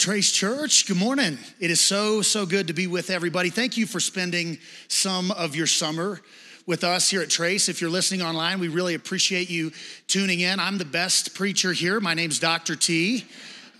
Trace 0.00 0.32
Church. 0.32 0.86
Good 0.86 0.96
morning. 0.96 1.36
It 1.58 1.70
is 1.70 1.78
so, 1.78 2.22
so 2.22 2.46
good 2.46 2.68
to 2.68 2.72
be 2.72 2.86
with 2.86 3.10
everybody. 3.10 3.50
Thank 3.50 3.76
you 3.76 3.84
for 3.84 4.00
spending 4.00 4.56
some 4.88 5.30
of 5.30 5.54
your 5.54 5.66
summer 5.66 6.22
with 6.66 6.84
us 6.84 7.10
here 7.10 7.20
at 7.20 7.28
Trace. 7.28 7.68
If 7.68 7.82
you're 7.82 7.90
listening 7.90 8.22
online, 8.22 8.60
we 8.60 8.68
really 8.68 8.94
appreciate 8.94 9.50
you 9.50 9.72
tuning 10.06 10.40
in. 10.40 10.58
I'm 10.58 10.78
the 10.78 10.86
best 10.86 11.34
preacher 11.34 11.74
here. 11.74 12.00
My 12.00 12.14
name's 12.14 12.38
Dr. 12.38 12.76
T. 12.76 13.26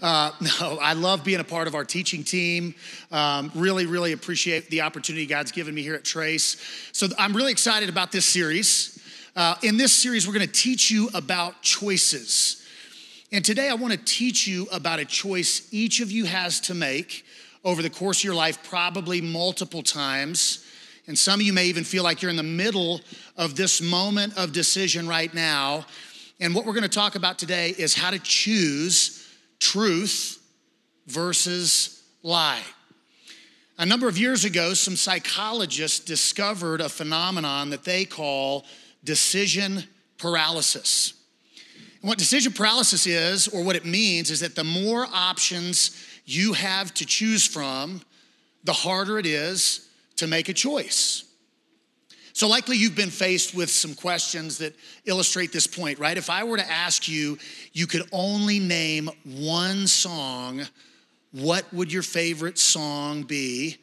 Uh, 0.03 0.33
no, 0.61 0.79
I 0.83 0.93
love 0.93 1.25
being 1.25 1.41
a 1.41 1.45
part 1.45 1.67
of 1.67 1.75
our 1.75 1.87
teaching 1.87 2.23
team. 2.23 2.75
Um, 3.11 3.51
really, 3.55 3.87
really 3.87 4.13
appreciate 4.13 4.69
the 4.69 4.83
opportunity 4.83 5.25
God's 5.25 5.53
given 5.53 5.75
me 5.75 5.81
here 5.81 5.95
at 5.95 6.05
Trace. 6.05 6.59
So 6.93 7.07
I'm 7.17 7.35
really 7.35 7.53
excited 7.53 7.89
about 7.89 8.13
this 8.13 8.27
series. 8.27 9.03
Uh, 9.35 9.55
in 9.63 9.79
this 9.79 9.95
series, 9.95 10.29
we're 10.29 10.35
going 10.35 10.47
to 10.47 10.53
teach 10.53 10.91
you 10.91 11.09
about 11.15 11.63
choices. 11.63 12.60
And 13.33 13.45
today 13.45 13.69
I 13.69 13.75
want 13.75 13.93
to 13.93 13.99
teach 13.99 14.49
you 14.49 14.67
about 14.73 14.99
a 14.99 15.05
choice 15.05 15.69
each 15.71 16.01
of 16.01 16.11
you 16.11 16.25
has 16.25 16.59
to 16.63 16.75
make 16.75 17.25
over 17.63 17.81
the 17.81 17.91
course 17.91 18.21
of 18.21 18.25
your 18.25 18.35
life, 18.35 18.59
probably 18.65 19.21
multiple 19.21 19.83
times. 19.85 20.65
And 21.07 21.17
some 21.17 21.39
of 21.39 21.47
you 21.47 21.53
may 21.53 21.67
even 21.67 21.85
feel 21.85 22.03
like 22.03 22.23
you're 22.23 22.31
in 22.31 22.37
the 22.37 22.43
middle 22.43 23.01
of 23.37 23.55
this 23.55 23.81
moment 23.81 24.37
of 24.37 24.53
decision 24.53 25.07
right 25.07 25.33
now. 25.33 25.87
And 26.41 26.57
what 26.57 26.67
we're 26.67 26.73
going 26.73 26.83
to 26.83 26.89
talk 26.89 27.15
about 27.15 27.39
today 27.39 27.73
is 27.79 27.95
how 27.95 28.11
to 28.11 28.19
choose 28.19 29.29
truth 29.61 30.43
versus 31.07 32.03
lie. 32.25 32.63
A 33.79 33.87
number 33.87 34.09
of 34.09 34.19
years 34.19 34.45
ago, 34.45 34.75
some 34.75 34.97
psychologists 34.97 36.01
discovered 36.01 36.81
a 36.81 36.89
phenomenon 36.89 37.71
that 37.71 37.85
they 37.85 38.05
call 38.05 38.65
decision 39.05 39.85
paralysis. 40.19 41.15
And 42.01 42.09
what 42.09 42.19
decision 42.19 42.53
paralysis 42.53 43.07
is, 43.07 43.49
or 43.49 43.63
what 43.63 43.77
it 43.77 43.85
means, 43.85 44.31
is 44.31 44.41
that 44.41 44.55
the 44.55 44.65
more 44.65 45.07
options 45.13 45.97
you 46.25 46.53
have 46.55 46.95
to 46.95 47.05
choose 47.05 47.47
from, 47.47 48.03
the 48.65 48.73
harder 48.73 49.19
it 49.19 49.27
is 49.27 49.89
to 50.17 50.27
make 50.27 50.49
a 50.49 50.53
choice. 50.53 51.25
So, 52.33 52.49
likely 52.49 52.77
you've 52.77 52.95
been 52.95 53.11
faced 53.11 53.55
with 53.55 53.69
some 53.69 53.95
questions 53.95 54.59
that 54.59 54.75
illustrate 55.05 55.53
this 55.53 55.67
point, 55.67 55.99
right? 55.99 56.17
If 56.17 56.31
I 56.31 56.45
were 56.45 56.57
to 56.57 56.71
ask 56.71 57.09
you, 57.09 57.39
you 57.73 57.87
could 57.87 58.03
only 58.13 58.59
name 58.59 59.11
one 59.25 59.87
song, 59.87 60.63
what 61.33 61.71
would 61.73 61.93
your 61.93 62.03
favorite 62.03 62.59
song 62.59 63.25
be? 63.25 63.77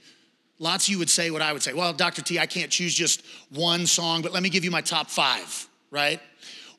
Lots 0.60 0.88
of 0.88 0.92
you 0.92 0.98
would 0.98 1.10
say 1.10 1.30
what 1.30 1.42
I 1.42 1.54
would 1.54 1.62
say. 1.62 1.74
Well, 1.74 1.94
Dr. 1.94 2.22
T, 2.22 2.40
I 2.40 2.48
can't 2.48 2.72
choose 2.72 2.96
just 2.96 3.24
one 3.52 3.86
song, 3.86 4.22
but 4.22 4.32
let 4.32 4.42
me 4.42 4.50
give 4.50 4.64
you 4.64 4.72
my 4.72 4.82
top 4.82 5.10
five, 5.10 5.68
right? 5.92 6.20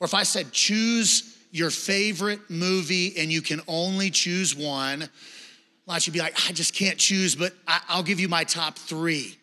Or 0.00 0.04
if 0.04 0.14
I 0.14 0.22
said, 0.22 0.52
choose 0.52 1.36
your 1.50 1.70
favorite 1.70 2.50
movie 2.50 3.14
and 3.18 3.32
you 3.32 3.42
can 3.42 3.60
only 3.66 4.10
choose 4.10 4.54
one, 4.54 5.02
a 5.02 5.08
lot 5.86 6.00
of 6.00 6.06
you 6.06 6.12
be 6.12 6.18
like, 6.18 6.34
I 6.48 6.52
just 6.52 6.74
can't 6.74 6.98
choose, 6.98 7.34
but 7.34 7.54
I'll 7.66 8.02
give 8.02 8.20
you 8.20 8.28
my 8.28 8.44
top 8.44 8.78
three. 8.78 9.36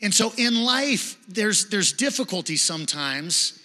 And 0.00 0.12
so 0.12 0.32
in 0.36 0.64
life, 0.64 1.16
there's, 1.28 1.68
there's 1.68 1.92
difficulty 1.92 2.56
sometimes 2.56 3.62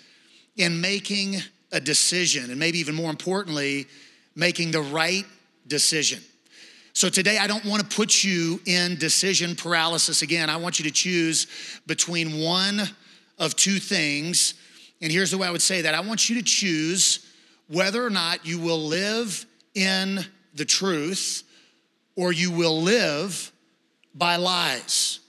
in 0.56 0.80
making 0.80 1.38
a 1.72 1.80
decision, 1.80 2.52
and 2.52 2.60
maybe 2.60 2.78
even 2.80 2.96
more 2.96 3.10
importantly, 3.10 3.88
making 4.36 4.72
the 4.72 4.82
right 4.82 5.26
decision. 5.68 6.22
So 6.94 7.10
today, 7.10 7.38
I 7.38 7.48
don't 7.48 7.66
want 7.66 7.88
to 7.88 7.96
put 7.96 8.24
you 8.24 8.60
in 8.66 8.96
decision 8.96 9.56
paralysis 9.56 10.22
again. 10.22 10.50
I 10.50 10.58
want 10.58 10.80
you 10.80 10.86
to 10.86 10.92
choose 10.92 11.48
between 11.86 12.40
one 12.40 12.82
of 13.38 13.56
two 13.56 13.78
things 13.80 14.56
and 15.02 15.12
here's 15.12 15.32
the 15.32 15.38
way 15.38 15.48
I 15.48 15.52
would 15.52 15.62
say 15.62 15.82
that 15.82 15.94
I 15.94 16.00
want 16.00 16.30
you 16.30 16.36
to 16.38 16.44
choose 16.44 17.26
whether 17.68 18.04
or 18.04 18.10
not 18.10 18.46
you 18.46 18.60
will 18.60 18.80
live 18.80 19.46
in 19.76 20.26
the 20.56 20.66
truth 20.66 21.44
or 22.16 22.32
you 22.32 22.52
will 22.52 22.82
live 22.82 23.52
by 24.16 24.38
lies. 24.38 25.20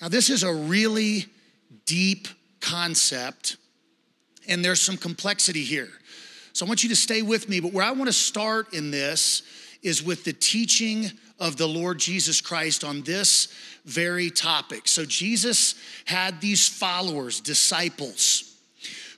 Now, 0.00 0.08
this 0.08 0.30
is 0.30 0.42
a 0.42 0.52
really 0.52 1.26
deep 1.84 2.28
concept, 2.60 3.56
and 4.48 4.64
there's 4.64 4.80
some 4.80 4.96
complexity 4.96 5.62
here. 5.62 5.90
So 6.52 6.64
I 6.64 6.68
want 6.68 6.82
you 6.82 6.88
to 6.88 6.96
stay 6.96 7.20
with 7.20 7.48
me, 7.48 7.60
but 7.60 7.72
where 7.72 7.84
I 7.84 7.90
want 7.90 8.06
to 8.06 8.12
start 8.12 8.72
in 8.72 8.90
this 8.90 9.42
is 9.82 10.02
with 10.02 10.24
the 10.24 10.32
teaching 10.32 11.10
of 11.38 11.56
the 11.56 11.66
Lord 11.66 11.98
Jesus 11.98 12.40
Christ 12.40 12.84
on 12.84 13.02
this 13.02 13.48
very 13.84 14.30
topic. 14.30 14.88
So 14.88 15.04
Jesus 15.04 15.74
had 16.06 16.40
these 16.40 16.66
followers, 16.66 17.40
disciples 17.40 18.53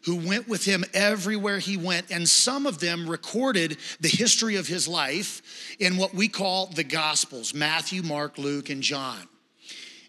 who 0.07 0.17
went 0.17 0.49
with 0.49 0.65
him 0.65 0.85
everywhere 0.95 1.59
he 1.59 1.77
went, 1.77 2.11
and 2.13 2.29
some 2.29 2.65
of 2.65 2.79
them 2.79 3.11
recorded 3.11 3.77
the 4.01 4.09
history 4.09 4.55
of 4.55 4.69
his 4.69 4.87
life 4.87 5.43
in 5.81 5.97
what 5.97 6.15
we 6.15 6.29
call 6.29 6.69
the 6.69 6.85
Gospels 6.85 7.53
Matthew, 7.53 8.03
Mark, 8.03 8.39
Luke, 8.39 8.71
and 8.71 8.83
John. 8.83 9.19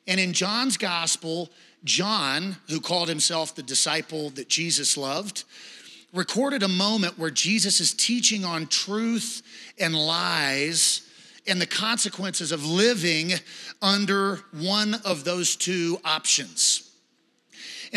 And 0.06 0.20
in 0.20 0.34
John's 0.34 0.78
Gospel, 0.78 1.50
John, 1.84 2.58
who 2.70 2.80
called 2.80 3.10
himself 3.10 3.56
the 3.56 3.64
disciple 3.64 4.30
that 4.32 4.48
Jesus 4.48 4.98
loved, 4.98 5.44
recorded 6.14 6.62
a 6.62 6.68
moment 6.68 7.18
where 7.18 7.32
Jesus 7.32 7.80
is 7.80 7.92
teaching 7.94 8.46
on 8.46 8.68
truth 8.68 9.42
and 9.80 9.96
lies 9.96 11.02
and 11.48 11.60
the 11.60 11.66
consequences 11.66 12.52
of 12.52 12.64
living 12.64 13.32
under 13.82 14.42
one 14.52 14.96
of 15.06 15.24
those 15.24 15.56
two 15.56 16.00
options. 16.06 16.87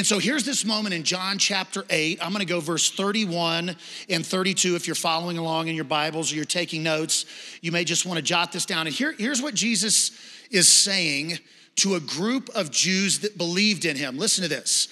And 0.01 0.07
so 0.07 0.19
here's 0.19 0.45
this 0.45 0.65
moment 0.65 0.95
in 0.95 1.03
John 1.03 1.37
chapter 1.37 1.85
8. 1.91 2.25
I'm 2.25 2.33
going 2.33 2.41
to 2.41 2.51
go 2.51 2.61
verse 2.61 2.91
31 2.91 3.77
and 4.09 4.25
32. 4.25 4.75
If 4.75 4.87
you're 4.87 4.95
following 4.95 5.37
along 5.37 5.69
in 5.69 5.75
your 5.75 5.85
Bibles 5.85 6.33
or 6.33 6.37
you're 6.37 6.47
taking 6.47 6.83
notes, 6.83 7.27
you 7.61 7.71
may 7.71 7.85
just 7.85 8.07
want 8.07 8.17
to 8.17 8.23
jot 8.23 8.51
this 8.51 8.65
down. 8.65 8.87
And 8.87 8.97
here, 8.97 9.13
here's 9.13 9.43
what 9.43 9.53
Jesus 9.53 10.13
is 10.51 10.73
saying 10.73 11.39
to 11.77 11.97
a 11.97 12.01
group 12.01 12.49
of 12.55 12.71
Jews 12.71 13.19
that 13.19 13.37
believed 13.37 13.85
in 13.85 13.95
him. 13.95 14.17
Listen 14.17 14.41
to 14.43 14.49
this. 14.49 14.89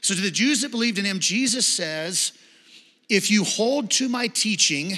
So, 0.00 0.14
to 0.14 0.20
the 0.20 0.30
Jews 0.30 0.60
that 0.60 0.70
believed 0.70 1.00
in 1.00 1.06
him, 1.06 1.18
Jesus 1.18 1.66
says, 1.66 2.30
If 3.08 3.32
you 3.32 3.42
hold 3.42 3.90
to 3.90 4.08
my 4.08 4.28
teaching, 4.28 4.92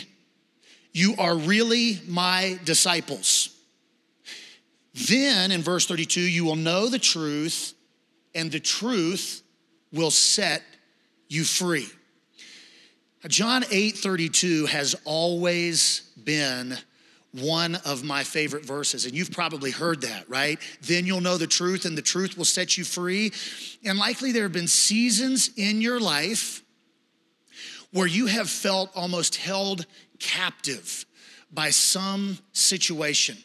you 0.93 1.15
are 1.19 1.39
really 1.39 2.03
my 2.07 2.61
disciples. 2.65 3.49
Then 4.93 5.51
in 5.51 5.63
verse 5.63 5.87
32, 5.87 6.21
you 6.21 6.45
will 6.45 6.55
know 6.55 6.91
the 6.91 6.99
truth, 6.99 7.73
and 8.35 8.53
the 8.53 8.61
truth 8.61 9.41
will 9.95 10.11
set 10.11 10.63
you 11.29 11.45
free. 11.45 11.89
John 13.29 13.65
8 13.71 13.97
32 13.97 14.67
has 14.67 14.95
always 15.05 16.11
been 16.23 16.77
one 17.33 17.75
of 17.85 18.05
my 18.05 18.23
favorite 18.23 18.65
verses, 18.65 19.07
and 19.07 19.15
you've 19.15 19.33
probably 19.33 19.71
heard 19.71 20.03
that, 20.03 20.29
right? 20.29 20.59
Then 20.83 21.07
you'll 21.07 21.21
know 21.21 21.39
the 21.39 21.47
truth, 21.47 21.85
and 21.85 21.99
the 21.99 22.03
truth 22.03 22.37
will 22.37 22.45
set 22.45 22.77
you 22.79 22.85
free. 22.85 23.33
And 23.85 23.99
likely 23.99 24.31
there 24.31 24.45
have 24.45 24.53
been 24.53 24.69
seasons 24.69 25.51
in 25.57 25.81
your 25.81 25.99
life 25.99 26.63
where 27.93 28.07
you 28.07 28.27
have 28.27 28.51
felt 28.51 28.91
almost 28.95 29.37
held 29.37 29.87
captive 30.19 31.07
by 31.53 31.71
some 31.71 32.39
situation. 32.53 33.37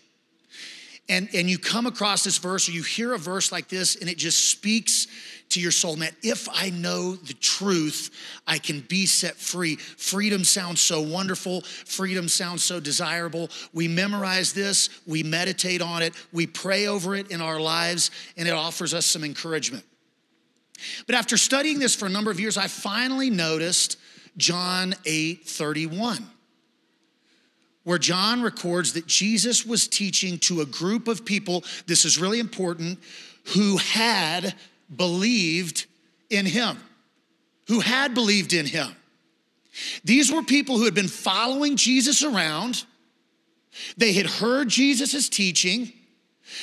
And, 1.07 1.27
and 1.33 1.49
you 1.49 1.57
come 1.57 1.87
across 1.87 2.23
this 2.23 2.37
verse, 2.37 2.69
or 2.69 2.73
you 2.73 2.83
hear 2.83 3.13
a 3.13 3.17
verse 3.17 3.51
like 3.51 3.69
this, 3.69 3.95
and 3.95 4.09
it 4.09 4.17
just 4.17 4.51
speaks 4.51 5.07
to 5.49 5.59
your 5.59 5.71
soul, 5.71 5.95
man, 5.95 6.11
if 6.21 6.47
I 6.51 6.69
know 6.69 7.15
the 7.15 7.33
truth, 7.33 8.11
I 8.45 8.59
can 8.59 8.81
be 8.81 9.05
set 9.05 9.35
free. 9.35 9.75
Freedom 9.75 10.43
sounds 10.43 10.79
so 10.79 11.01
wonderful. 11.01 11.61
Freedom 11.61 12.27
sounds 12.27 12.63
so 12.63 12.79
desirable. 12.79 13.49
We 13.73 13.87
memorize 13.87 14.53
this, 14.53 14.89
we 15.07 15.23
meditate 15.23 15.81
on 15.81 16.01
it, 16.01 16.13
we 16.31 16.47
pray 16.47 16.87
over 16.87 17.15
it 17.15 17.31
in 17.31 17.41
our 17.41 17.59
lives, 17.59 18.11
and 18.37 18.47
it 18.47 18.53
offers 18.53 18.93
us 18.93 19.05
some 19.05 19.23
encouragement. 19.23 19.83
But 21.07 21.15
after 21.15 21.35
studying 21.35 21.79
this 21.79 21.95
for 21.95 22.05
a 22.05 22.09
number 22.09 22.31
of 22.31 22.39
years, 22.39 22.57
I 22.57 22.67
finally 22.67 23.29
noticed 23.29 23.97
John 24.37 24.95
8 25.05 25.45
31 25.45 26.27
where 27.83 27.97
John 27.97 28.43
records 28.43 28.93
that 28.93 29.07
Jesus 29.07 29.65
was 29.65 29.87
teaching 29.87 30.37
to 30.39 30.61
a 30.61 30.65
group 30.65 31.07
of 31.07 31.25
people, 31.25 31.63
this 31.87 32.05
is 32.05 32.19
really 32.19 32.39
important, 32.39 32.99
who 33.55 33.77
had 33.77 34.53
believed 34.93 35.85
in 36.29 36.45
him, 36.45 36.77
who 37.67 37.79
had 37.79 38.13
believed 38.13 38.53
in 38.53 38.65
him. 38.65 38.95
These 40.03 40.31
were 40.31 40.43
people 40.43 40.77
who 40.77 40.85
had 40.85 40.95
been 40.95 41.07
following 41.07 41.75
Jesus 41.75 42.23
around. 42.23 42.85
They 43.97 44.13
had 44.13 44.25
heard 44.25 44.67
Jesus' 44.69 45.29
teaching. 45.29 45.93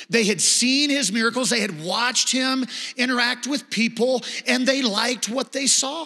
They 0.09 0.25
had 0.25 0.41
seen 0.41 0.89
his 0.89 1.11
miracles. 1.11 1.49
They 1.49 1.61
had 1.61 1.83
watched 1.83 2.31
him 2.31 2.65
interact 2.97 3.47
with 3.47 3.69
people, 3.69 4.23
and 4.45 4.67
they 4.67 4.81
liked 4.81 5.29
what 5.29 5.51
they 5.51 5.67
saw. 5.67 6.05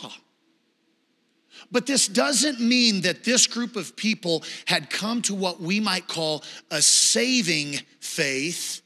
But 1.71 1.85
this 1.85 2.07
doesn't 2.07 2.59
mean 2.59 3.01
that 3.01 3.23
this 3.23 3.47
group 3.47 3.75
of 3.75 3.95
people 3.95 4.43
had 4.65 4.89
come 4.89 5.21
to 5.23 5.35
what 5.35 5.61
we 5.61 5.79
might 5.79 6.07
call 6.07 6.43
a 6.69 6.81
saving 6.81 7.79
faith 7.99 8.81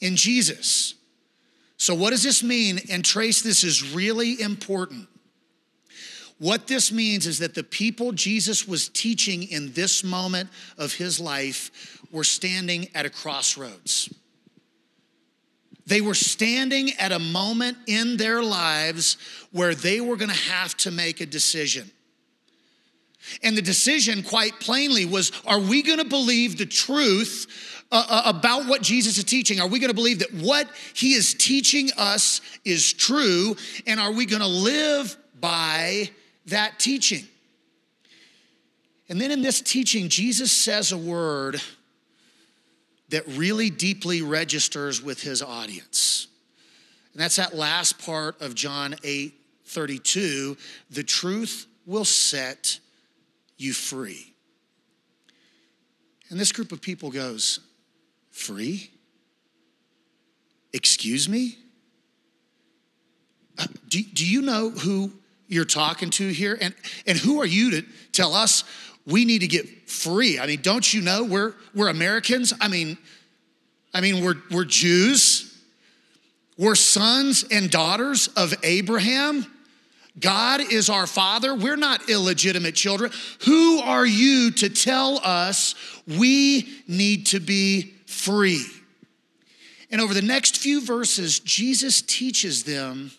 in 0.00 0.16
Jesus. 0.16 0.94
So, 1.78 1.94
what 1.94 2.10
does 2.10 2.24
this 2.24 2.42
mean? 2.42 2.80
And 2.90 3.04
trace 3.04 3.40
this 3.40 3.64
is 3.64 3.94
really 3.94 4.40
important. 4.40 5.08
What 6.38 6.66
this 6.66 6.92
means 6.92 7.26
is 7.26 7.38
that 7.38 7.54
the 7.54 7.64
people 7.64 8.12
Jesus 8.12 8.66
was 8.66 8.88
teaching 8.88 9.44
in 9.44 9.72
this 9.72 10.04
moment 10.04 10.50
of 10.76 10.92
his 10.92 11.18
life 11.18 12.00
were 12.12 12.24
standing 12.24 12.88
at 12.94 13.06
a 13.06 13.10
crossroads. 13.10 14.12
They 15.86 16.00
were 16.00 16.14
standing 16.14 16.92
at 16.98 17.12
a 17.12 17.18
moment 17.18 17.78
in 17.86 18.18
their 18.18 18.42
lives 18.42 19.16
where 19.52 19.74
they 19.74 20.00
were 20.00 20.16
gonna 20.16 20.34
have 20.34 20.76
to 20.78 20.90
make 20.90 21.20
a 21.20 21.26
decision. 21.26 21.90
And 23.42 23.56
the 23.56 23.62
decision, 23.62 24.22
quite 24.22 24.60
plainly, 24.60 25.04
was 25.04 25.32
are 25.46 25.60
we 25.60 25.82
gonna 25.82 26.04
believe 26.04 26.58
the 26.58 26.66
truth 26.66 27.77
uh, 27.90 28.04
uh, 28.08 28.22
about 28.26 28.66
what 28.66 28.82
Jesus 28.82 29.16
is 29.18 29.24
teaching? 29.24 29.60
Are 29.60 29.66
we 29.66 29.78
gonna 29.78 29.94
believe 29.94 30.18
that 30.18 30.32
what 30.34 30.68
he 30.94 31.14
is 31.14 31.34
teaching 31.34 31.90
us 31.96 32.40
is 32.64 32.92
true? 32.92 33.56
And 33.86 33.98
are 33.98 34.12
we 34.12 34.26
gonna 34.26 34.46
live 34.46 35.16
by 35.40 36.10
that 36.46 36.78
teaching? 36.78 37.24
And 39.08 39.20
then 39.20 39.30
in 39.30 39.40
this 39.40 39.60
teaching, 39.60 40.08
Jesus 40.08 40.52
says 40.52 40.92
a 40.92 40.98
word 40.98 41.62
that 43.08 43.26
really 43.26 43.70
deeply 43.70 44.20
registers 44.20 45.02
with 45.02 45.22
his 45.22 45.40
audience. 45.40 46.26
And 47.14 47.22
that's 47.22 47.36
that 47.36 47.56
last 47.56 47.98
part 47.98 48.40
of 48.42 48.54
John 48.54 48.94
8 49.02 49.34
32. 49.64 50.56
The 50.90 51.02
truth 51.02 51.66
will 51.84 52.04
set 52.04 52.80
you 53.56 53.72
free. 53.72 54.34
And 56.30 56.38
this 56.38 56.52
group 56.52 56.72
of 56.72 56.80
people 56.80 57.10
goes, 57.10 57.60
Free? 58.38 58.88
Excuse 60.72 61.28
me? 61.28 61.58
Uh, 63.58 63.66
do, 63.88 64.00
do 64.00 64.24
you 64.24 64.42
know 64.42 64.70
who 64.70 65.12
you're 65.48 65.64
talking 65.64 66.10
to 66.10 66.28
here? 66.28 66.56
And, 66.60 66.72
and 67.04 67.18
who 67.18 67.40
are 67.40 67.46
you 67.46 67.72
to 67.72 67.82
tell 68.12 68.34
us 68.34 68.62
we 69.04 69.24
need 69.24 69.40
to 69.40 69.48
get 69.48 69.90
free. 69.90 70.38
I 70.38 70.46
mean, 70.46 70.60
don't 70.62 70.94
you 70.94 71.00
know 71.00 71.24
we're 71.24 71.54
we're 71.74 71.88
Americans? 71.88 72.52
I 72.60 72.68
mean, 72.68 72.96
I 73.92 74.00
mean, 74.00 74.24
we're 74.24 74.36
we're 74.52 74.64
Jews. 74.64 75.60
We're 76.56 76.76
sons 76.76 77.44
and 77.50 77.68
daughters 77.68 78.28
of 78.28 78.54
Abraham. 78.62 79.46
God 80.20 80.60
is 80.60 80.88
our 80.88 81.08
father. 81.08 81.56
We're 81.56 81.76
not 81.76 82.08
illegitimate 82.08 82.76
children. 82.76 83.10
Who 83.46 83.80
are 83.80 84.06
you 84.06 84.52
to 84.52 84.68
tell 84.68 85.20
us 85.24 85.74
we 86.06 86.68
need 86.86 87.26
to 87.26 87.40
be 87.40 87.94
free? 88.18 88.66
And 89.90 90.00
over 90.00 90.12
the 90.12 90.22
next 90.22 90.58
few 90.58 90.84
verses, 90.84 91.40
Jesus 91.40 92.02
teaches 92.02 92.64
them 92.64 93.12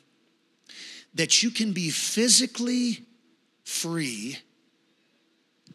that 1.16 1.42
you 1.42 1.50
can 1.50 1.74
be 1.74 1.90
physically 1.90 3.06
free 3.63 4.38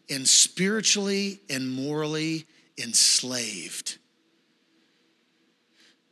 and 0.09 0.27
spiritually 0.27 1.41
and 1.49 1.69
morally 1.69 2.45
enslaved. 2.77 3.97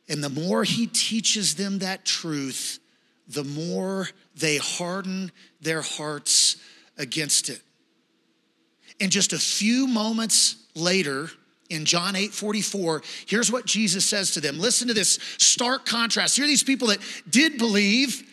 And 0.09 0.23
the 0.23 0.29
more 0.29 0.63
he 0.63 0.87
teaches 0.87 1.55
them 1.55 1.79
that 1.79 2.03
truth, 2.03 2.79
the 3.27 3.45
more 3.45 4.09
they 4.35 4.57
harden 4.57 5.31
their 5.61 5.81
hearts 5.81 6.57
against 6.97 7.49
it. 7.49 7.61
And 8.99 9.11
just 9.11 9.31
a 9.31 9.39
few 9.39 9.87
moments 9.87 10.57
later, 10.75 11.29
in 11.69 11.85
John 11.85 12.15
8 12.15 12.33
44, 12.33 13.01
here's 13.25 13.51
what 13.51 13.65
Jesus 13.65 14.05
says 14.05 14.31
to 14.31 14.41
them. 14.41 14.59
Listen 14.59 14.87
to 14.87 14.93
this 14.93 15.19
stark 15.37 15.85
contrast. 15.85 16.35
Here 16.35 16.45
are 16.45 16.47
these 16.47 16.63
people 16.63 16.89
that 16.89 16.99
did 17.29 17.57
believe 17.57 18.23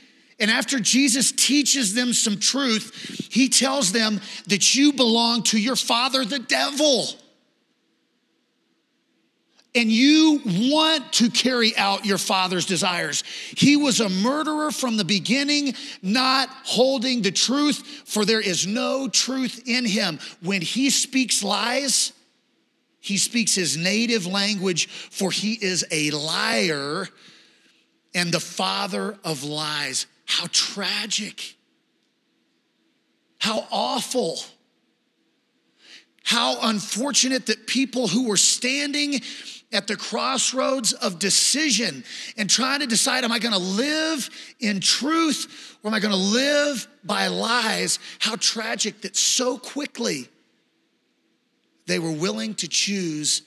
and 0.41 0.51
after 0.51 0.81
Jesus 0.81 1.33
teaches 1.33 1.93
them 1.93 2.15
some 2.15 2.39
truth, 2.39 3.29
he 3.31 3.51
tells 3.51 3.93
them 3.93 4.23
that 4.47 4.75
you 4.75 4.95
belong 4.95 5.43
to 5.45 5.61
your 5.61 5.77
father, 5.77 6.25
the 6.25 6.39
devil. 6.39 7.07
And 9.75 9.93
you 9.93 10.41
want 10.47 11.13
to 11.13 11.31
carry 11.31 11.77
out 11.77 12.07
your 12.07 12.19
father's 12.19 12.65
desires. 12.65 13.23
He 13.55 13.77
was 13.77 14.01
a 14.01 14.09
murderer 14.09 14.73
from 14.73 14.97
the 14.97 15.05
beginning, 15.05 15.75
not 16.03 16.49
holding 16.65 17.21
the 17.21 17.31
truth, 17.31 18.03
for 18.07 18.25
there 18.25 18.41
is 18.41 18.67
no 18.67 19.09
truth 19.09 19.63
in 19.67 19.85
him. 19.85 20.19
When 20.43 20.63
he 20.63 20.89
speaks 20.89 21.45
lies, 21.45 22.15
he 23.01 23.17
speaks 23.17 23.55
his 23.55 23.77
native 23.77 24.27
language, 24.27 24.87
for 24.89 25.31
he 25.31 25.55
is 25.55 25.85
a 25.91 26.11
liar 26.11 27.09
and 28.15 28.33
the 28.33 28.41
father 28.41 29.17
of 29.25 29.43
lies. 29.43 30.07
How 30.27 30.47
tragic. 30.53 31.57
How 33.39 33.67
awful. 33.71 34.39
How 36.23 36.59
unfortunate 36.69 37.47
that 37.47 37.67
people 37.67 38.07
who 38.07 38.29
were 38.29 38.37
standing 38.37 39.21
at 39.73 39.87
the 39.87 39.97
crossroads 39.97 40.93
of 40.93 41.19
decision 41.19 42.05
and 42.37 42.51
trying 42.51 42.81
to 42.81 42.87
decide 42.87 43.25
am 43.25 43.33
I 43.33 43.39
going 43.39 43.55
to 43.55 43.59
live 43.59 44.29
in 44.59 44.81
truth 44.81 45.79
or 45.83 45.89
am 45.89 45.95
I 45.95 46.01
going 46.01 46.13
to 46.13 46.19
live 46.19 46.87
by 47.03 47.29
lies? 47.29 47.99
How 48.19 48.37
tragic 48.37 49.01
that 49.03 49.17
so 49.17 49.57
quickly 49.57 50.29
they 51.91 51.99
were 51.99 52.13
willing 52.13 52.55
to 52.57 52.69
choose 52.69 53.43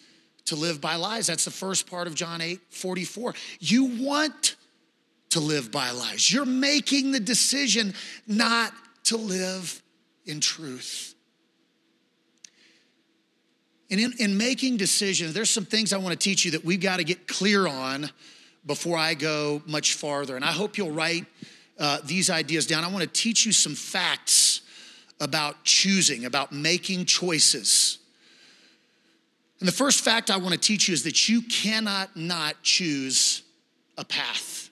to 0.45 0.55
live 0.55 0.81
by 0.81 0.95
lies. 0.95 1.27
That's 1.27 1.45
the 1.45 1.51
first 1.51 1.89
part 1.89 2.07
of 2.07 2.15
John 2.15 2.41
8 2.41 2.59
44. 2.69 3.33
You 3.59 3.85
want 4.03 4.55
to 5.31 5.39
live 5.39 5.71
by 5.71 5.91
lies. 5.91 6.31
You're 6.31 6.45
making 6.45 7.11
the 7.11 7.19
decision 7.19 7.93
not 8.27 8.73
to 9.05 9.17
live 9.17 9.81
in 10.25 10.39
truth. 10.39 11.15
And 13.89 13.99
in, 13.99 14.13
in 14.19 14.37
making 14.37 14.77
decisions, 14.77 15.33
there's 15.33 15.49
some 15.49 15.65
things 15.65 15.93
I 15.93 15.97
want 15.97 16.19
to 16.19 16.23
teach 16.23 16.45
you 16.45 16.51
that 16.51 16.65
we've 16.65 16.81
got 16.81 16.97
to 16.97 17.03
get 17.03 17.27
clear 17.27 17.67
on 17.67 18.09
before 18.65 18.97
I 18.97 19.13
go 19.13 19.61
much 19.65 19.93
farther. 19.93 20.35
And 20.35 20.43
I 20.43 20.51
hope 20.51 20.77
you'll 20.77 20.91
write 20.91 21.25
uh, 21.77 21.99
these 22.03 22.29
ideas 22.29 22.65
down. 22.65 22.83
I 22.83 22.87
want 22.87 23.01
to 23.01 23.09
teach 23.09 23.45
you 23.45 23.51
some 23.51 23.75
facts 23.75 24.61
about 25.19 25.63
choosing, 25.63 26.25
about 26.25 26.51
making 26.51 27.05
choices. 27.05 27.99
And 29.63 29.67
the 29.69 29.71
first 29.71 30.03
fact 30.03 30.29
I 30.29 30.35
want 30.35 30.51
to 30.51 30.59
teach 30.59 30.89
you 30.89 30.93
is 30.93 31.03
that 31.03 31.29
you 31.29 31.41
cannot 31.41 32.17
not 32.17 32.61
choose 32.63 33.43
a 33.97 34.03
path. 34.03 34.69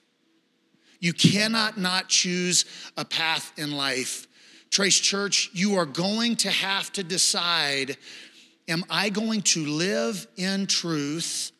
You 1.00 1.14
cannot 1.14 1.78
not 1.78 2.10
choose 2.10 2.66
a 2.98 3.02
path 3.06 3.54
in 3.56 3.72
life. 3.72 4.26
Trace 4.68 5.00
Church, 5.00 5.48
you 5.54 5.76
are 5.76 5.86
going 5.86 6.36
to 6.36 6.50
have 6.50 6.92
to 6.92 7.02
decide 7.02 7.96
am 8.68 8.84
I 8.90 9.08
going 9.08 9.40
to 9.40 9.64
live 9.64 10.26
in 10.36 10.66
truth 10.66 11.52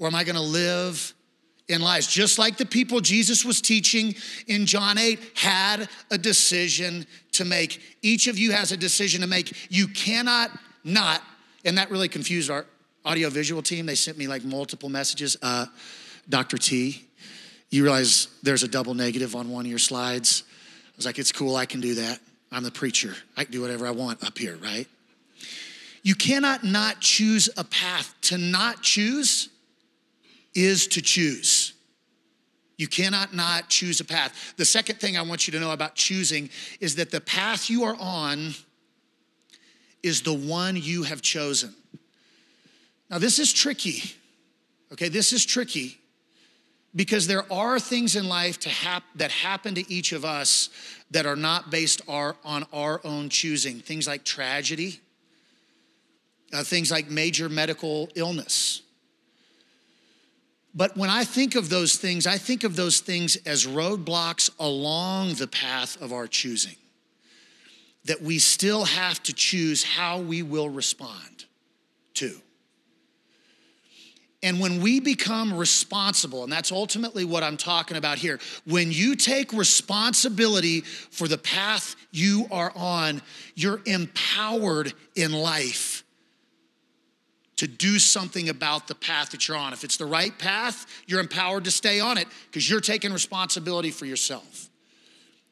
or 0.00 0.08
am 0.08 0.16
I 0.16 0.24
going 0.24 0.34
to 0.34 0.42
live 0.42 1.14
in 1.68 1.80
lies? 1.80 2.08
Just 2.08 2.36
like 2.36 2.56
the 2.56 2.66
people 2.66 2.98
Jesus 2.98 3.44
was 3.44 3.60
teaching 3.60 4.16
in 4.48 4.66
John 4.66 4.98
8 4.98 5.20
had 5.36 5.88
a 6.10 6.18
decision 6.18 7.06
to 7.30 7.44
make. 7.44 7.80
Each 8.02 8.26
of 8.26 8.40
you 8.40 8.50
has 8.50 8.72
a 8.72 8.76
decision 8.76 9.20
to 9.20 9.28
make. 9.28 9.56
You 9.70 9.86
cannot 9.86 10.50
not, 10.82 11.22
and 11.64 11.78
that 11.78 11.90
really 11.90 12.08
confused 12.08 12.50
our 12.50 12.66
audiovisual 13.04 13.62
team. 13.62 13.86
They 13.86 13.94
sent 13.94 14.18
me 14.18 14.26
like 14.26 14.44
multiple 14.44 14.88
messages. 14.88 15.36
Uh, 15.42 15.66
Dr. 16.28 16.58
T, 16.58 17.06
you 17.70 17.82
realize 17.82 18.28
there's 18.42 18.62
a 18.62 18.68
double 18.68 18.94
negative 18.94 19.34
on 19.34 19.50
one 19.50 19.64
of 19.64 19.70
your 19.70 19.78
slides. 19.78 20.44
I 20.88 20.92
was 20.96 21.06
like, 21.06 21.18
it's 21.18 21.32
cool, 21.32 21.56
I 21.56 21.66
can 21.66 21.80
do 21.80 21.94
that. 21.94 22.18
I'm 22.52 22.64
the 22.64 22.70
preacher. 22.70 23.14
I 23.36 23.44
can 23.44 23.52
do 23.52 23.60
whatever 23.60 23.86
I 23.86 23.92
want 23.92 24.24
up 24.24 24.36
here, 24.36 24.56
right? 24.56 24.86
You 26.02 26.14
cannot 26.14 26.64
not 26.64 27.00
choose 27.00 27.48
a 27.56 27.64
path. 27.64 28.14
To 28.22 28.38
not 28.38 28.82
choose 28.82 29.50
is 30.54 30.86
to 30.88 31.02
choose. 31.02 31.74
You 32.76 32.88
cannot 32.88 33.34
not 33.34 33.68
choose 33.68 34.00
a 34.00 34.04
path. 34.04 34.54
The 34.56 34.64
second 34.64 35.00
thing 35.00 35.16
I 35.16 35.22
want 35.22 35.46
you 35.46 35.52
to 35.52 35.60
know 35.60 35.72
about 35.72 35.94
choosing 35.94 36.48
is 36.80 36.96
that 36.96 37.10
the 37.10 37.20
path 37.20 37.68
you 37.68 37.84
are 37.84 37.96
on 38.00 38.54
is 40.02 40.22
the 40.22 40.34
one 40.34 40.76
you 40.76 41.02
have 41.04 41.22
chosen. 41.22 41.74
Now, 43.10 43.18
this 43.18 43.38
is 43.38 43.52
tricky. 43.52 44.14
Okay, 44.92 45.08
this 45.08 45.32
is 45.32 45.44
tricky 45.44 45.98
because 46.94 47.26
there 47.26 47.50
are 47.52 47.78
things 47.78 48.16
in 48.16 48.28
life 48.28 48.58
to 48.60 48.68
hap- 48.68 49.04
that 49.14 49.30
happen 49.30 49.74
to 49.76 49.92
each 49.92 50.12
of 50.12 50.24
us 50.24 50.70
that 51.10 51.26
are 51.26 51.36
not 51.36 51.70
based 51.70 52.02
our, 52.08 52.36
on 52.44 52.66
our 52.72 53.00
own 53.04 53.28
choosing. 53.28 53.80
Things 53.80 54.06
like 54.06 54.24
tragedy, 54.24 55.00
uh, 56.52 56.64
things 56.64 56.90
like 56.90 57.08
major 57.08 57.48
medical 57.48 58.08
illness. 58.14 58.82
But 60.74 60.96
when 60.96 61.10
I 61.10 61.24
think 61.24 61.56
of 61.56 61.68
those 61.68 61.96
things, 61.96 62.26
I 62.26 62.38
think 62.38 62.62
of 62.62 62.76
those 62.76 63.00
things 63.00 63.36
as 63.44 63.66
roadblocks 63.66 64.50
along 64.58 65.34
the 65.34 65.48
path 65.48 66.00
of 66.00 66.12
our 66.12 66.28
choosing. 66.28 66.76
That 68.06 68.22
we 68.22 68.38
still 68.38 68.84
have 68.84 69.22
to 69.24 69.32
choose 69.32 69.84
how 69.84 70.20
we 70.20 70.42
will 70.42 70.68
respond 70.68 71.44
to. 72.14 72.34
And 74.42 74.58
when 74.58 74.80
we 74.80 75.00
become 75.00 75.52
responsible, 75.52 76.44
and 76.44 76.52
that's 76.52 76.72
ultimately 76.72 77.26
what 77.26 77.42
I'm 77.42 77.58
talking 77.58 77.98
about 77.98 78.16
here, 78.16 78.40
when 78.64 78.90
you 78.90 79.14
take 79.14 79.52
responsibility 79.52 80.80
for 80.80 81.28
the 81.28 81.36
path 81.36 81.94
you 82.10 82.46
are 82.50 82.72
on, 82.74 83.20
you're 83.54 83.82
empowered 83.84 84.94
in 85.14 85.32
life 85.32 86.04
to 87.56 87.68
do 87.68 87.98
something 87.98 88.48
about 88.48 88.88
the 88.88 88.94
path 88.94 89.32
that 89.32 89.46
you're 89.46 89.58
on. 89.58 89.74
If 89.74 89.84
it's 89.84 89.98
the 89.98 90.06
right 90.06 90.36
path, 90.38 90.86
you're 91.06 91.20
empowered 91.20 91.64
to 91.64 91.70
stay 91.70 92.00
on 92.00 92.16
it 92.16 92.26
because 92.46 92.68
you're 92.68 92.80
taking 92.80 93.12
responsibility 93.12 93.90
for 93.90 94.06
yourself. 94.06 94.69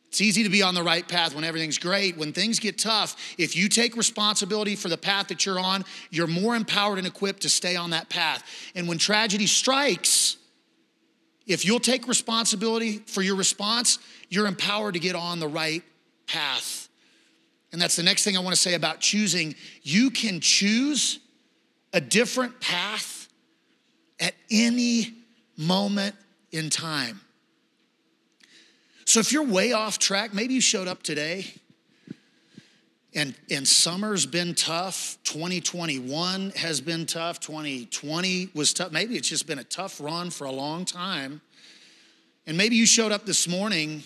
It's 0.08 0.20
easy 0.22 0.42
to 0.42 0.48
be 0.48 0.62
on 0.62 0.74
the 0.74 0.82
right 0.82 1.06
path 1.06 1.34
when 1.34 1.44
everything's 1.44 1.78
great. 1.78 2.16
When 2.16 2.32
things 2.32 2.58
get 2.58 2.78
tough, 2.78 3.34
if 3.36 3.54
you 3.54 3.68
take 3.68 3.94
responsibility 3.96 4.74
for 4.74 4.88
the 4.88 4.96
path 4.96 5.28
that 5.28 5.44
you're 5.44 5.60
on, 5.60 5.84
you're 6.10 6.26
more 6.26 6.56
empowered 6.56 6.98
and 6.98 7.06
equipped 7.06 7.42
to 7.42 7.50
stay 7.50 7.76
on 7.76 7.90
that 7.90 8.08
path. 8.08 8.42
And 8.74 8.88
when 8.88 8.96
tragedy 8.96 9.46
strikes, 9.46 10.38
if 11.46 11.64
you'll 11.64 11.80
take 11.80 12.08
responsibility 12.08 12.98
for 13.06 13.20
your 13.20 13.36
response, 13.36 13.98
you're 14.30 14.46
empowered 14.46 14.94
to 14.94 15.00
get 15.00 15.14
on 15.14 15.40
the 15.40 15.48
right 15.48 15.82
path. 16.26 16.88
And 17.72 17.80
that's 17.80 17.96
the 17.96 18.02
next 18.02 18.24
thing 18.24 18.36
I 18.36 18.40
want 18.40 18.56
to 18.56 18.60
say 18.60 18.74
about 18.74 19.00
choosing. 19.00 19.54
You 19.82 20.10
can 20.10 20.40
choose 20.40 21.18
a 21.92 22.00
different 22.00 22.60
path 22.60 23.28
at 24.20 24.34
any 24.50 25.12
moment 25.56 26.14
in 26.50 26.70
time. 26.70 27.20
So 29.08 29.20
if 29.20 29.32
you're 29.32 29.42
way 29.42 29.72
off 29.72 29.98
track, 29.98 30.34
maybe 30.34 30.52
you 30.52 30.60
showed 30.60 30.86
up 30.86 31.02
today 31.02 31.46
and, 33.14 33.34
and 33.50 33.66
summer's 33.66 34.26
been 34.26 34.54
tough. 34.54 35.16
2021 35.24 36.50
has 36.50 36.82
been 36.82 37.06
tough. 37.06 37.40
2020 37.40 38.50
was 38.52 38.74
tough. 38.74 38.92
Maybe 38.92 39.16
it's 39.16 39.30
just 39.30 39.46
been 39.46 39.60
a 39.60 39.64
tough 39.64 39.98
run 39.98 40.28
for 40.28 40.44
a 40.44 40.50
long 40.50 40.84
time. 40.84 41.40
And 42.46 42.58
maybe 42.58 42.76
you 42.76 42.84
showed 42.84 43.10
up 43.10 43.24
this 43.24 43.48
morning 43.48 44.02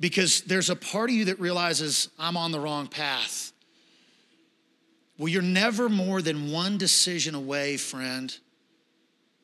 because 0.00 0.40
there's 0.40 0.70
a 0.70 0.76
part 0.76 1.08
of 1.08 1.14
you 1.14 1.26
that 1.26 1.38
realizes 1.38 2.08
I'm 2.18 2.36
on 2.36 2.50
the 2.50 2.58
wrong 2.58 2.88
path. 2.88 3.52
Well, 5.18 5.28
you're 5.28 5.40
never 5.40 5.88
more 5.88 6.20
than 6.20 6.50
one 6.50 6.78
decision 6.78 7.36
away, 7.36 7.76
friend, 7.76 8.36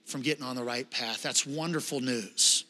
from 0.07 0.23
getting 0.23 0.43
on 0.43 0.57
the 0.57 0.65
right 0.65 0.91
path. 0.91 1.23
That's 1.23 1.47
wonderful 1.47 2.01
news. 2.01 2.65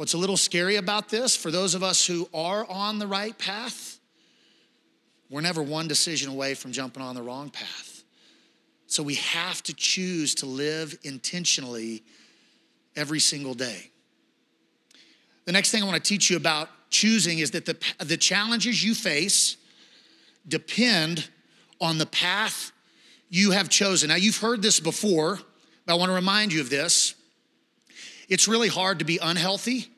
What's 0.00 0.14
a 0.14 0.16
little 0.16 0.38
scary 0.38 0.76
about 0.76 1.10
this, 1.10 1.36
for 1.36 1.50
those 1.50 1.74
of 1.74 1.82
us 1.82 2.06
who 2.06 2.26
are 2.32 2.64
on 2.70 2.98
the 2.98 3.06
right 3.06 3.36
path, 3.36 4.00
we're 5.28 5.42
never 5.42 5.62
one 5.62 5.88
decision 5.88 6.30
away 6.30 6.54
from 6.54 6.72
jumping 6.72 7.02
on 7.02 7.14
the 7.14 7.20
wrong 7.20 7.50
path. 7.50 8.02
So 8.86 9.02
we 9.02 9.16
have 9.16 9.62
to 9.64 9.74
choose 9.74 10.34
to 10.36 10.46
live 10.46 10.98
intentionally 11.02 12.02
every 12.96 13.20
single 13.20 13.52
day. 13.52 13.90
The 15.44 15.52
next 15.52 15.70
thing 15.70 15.82
I 15.82 15.86
want 15.86 16.02
to 16.02 16.08
teach 16.08 16.30
you 16.30 16.38
about 16.38 16.70
choosing 16.88 17.40
is 17.40 17.50
that 17.50 17.66
the, 17.66 17.76
the 18.02 18.16
challenges 18.16 18.82
you 18.82 18.94
face 18.94 19.58
depend 20.48 21.28
on 21.78 21.98
the 21.98 22.06
path 22.06 22.72
you 23.28 23.50
have 23.50 23.68
chosen. 23.68 24.08
Now, 24.08 24.14
you've 24.14 24.38
heard 24.38 24.62
this 24.62 24.80
before, 24.80 25.40
but 25.84 25.92
I 25.92 25.96
want 25.96 26.08
to 26.08 26.14
remind 26.14 26.54
you 26.54 26.62
of 26.62 26.70
this. 26.70 27.16
It's 28.30 28.46
really 28.48 28.68
hard 28.68 29.00
to 29.00 29.04
be 29.04 29.18
unhealthy. 29.20 29.89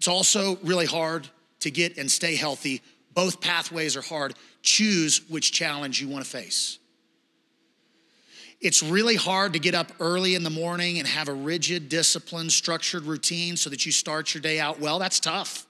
It's 0.00 0.08
also 0.08 0.56
really 0.62 0.86
hard 0.86 1.28
to 1.58 1.70
get 1.70 1.98
and 1.98 2.10
stay 2.10 2.34
healthy. 2.34 2.80
Both 3.12 3.42
pathways 3.42 3.98
are 3.98 4.00
hard. 4.00 4.32
Choose 4.62 5.20
which 5.28 5.52
challenge 5.52 6.00
you 6.00 6.08
want 6.08 6.24
to 6.24 6.30
face. 6.30 6.78
It's 8.62 8.82
really 8.82 9.16
hard 9.16 9.52
to 9.52 9.58
get 9.58 9.74
up 9.74 9.92
early 10.00 10.34
in 10.34 10.42
the 10.42 10.48
morning 10.48 10.98
and 10.98 11.06
have 11.06 11.28
a 11.28 11.34
rigid, 11.34 11.90
disciplined, 11.90 12.50
structured 12.50 13.02
routine 13.02 13.58
so 13.58 13.68
that 13.68 13.84
you 13.84 13.92
start 13.92 14.32
your 14.32 14.40
day 14.40 14.58
out 14.58 14.80
well. 14.80 14.98
That's 14.98 15.20
tough. 15.20 15.66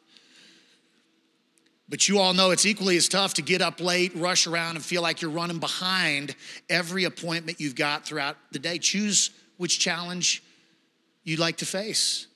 But 1.88 2.08
you 2.08 2.20
all 2.20 2.32
know 2.32 2.52
it's 2.52 2.66
equally 2.66 2.96
as 2.96 3.08
tough 3.08 3.34
to 3.34 3.42
get 3.42 3.60
up 3.60 3.80
late, 3.80 4.14
rush 4.14 4.46
around, 4.46 4.76
and 4.76 4.84
feel 4.84 5.02
like 5.02 5.22
you're 5.22 5.32
running 5.32 5.58
behind 5.58 6.36
every 6.68 7.02
appointment 7.02 7.60
you've 7.60 7.74
got 7.74 8.06
throughout 8.06 8.36
the 8.52 8.60
day. 8.60 8.78
Choose 8.78 9.32
which 9.56 9.80
challenge 9.80 10.40
you'd 11.24 11.40
like 11.40 11.56
to 11.56 11.66
face. 11.66 12.28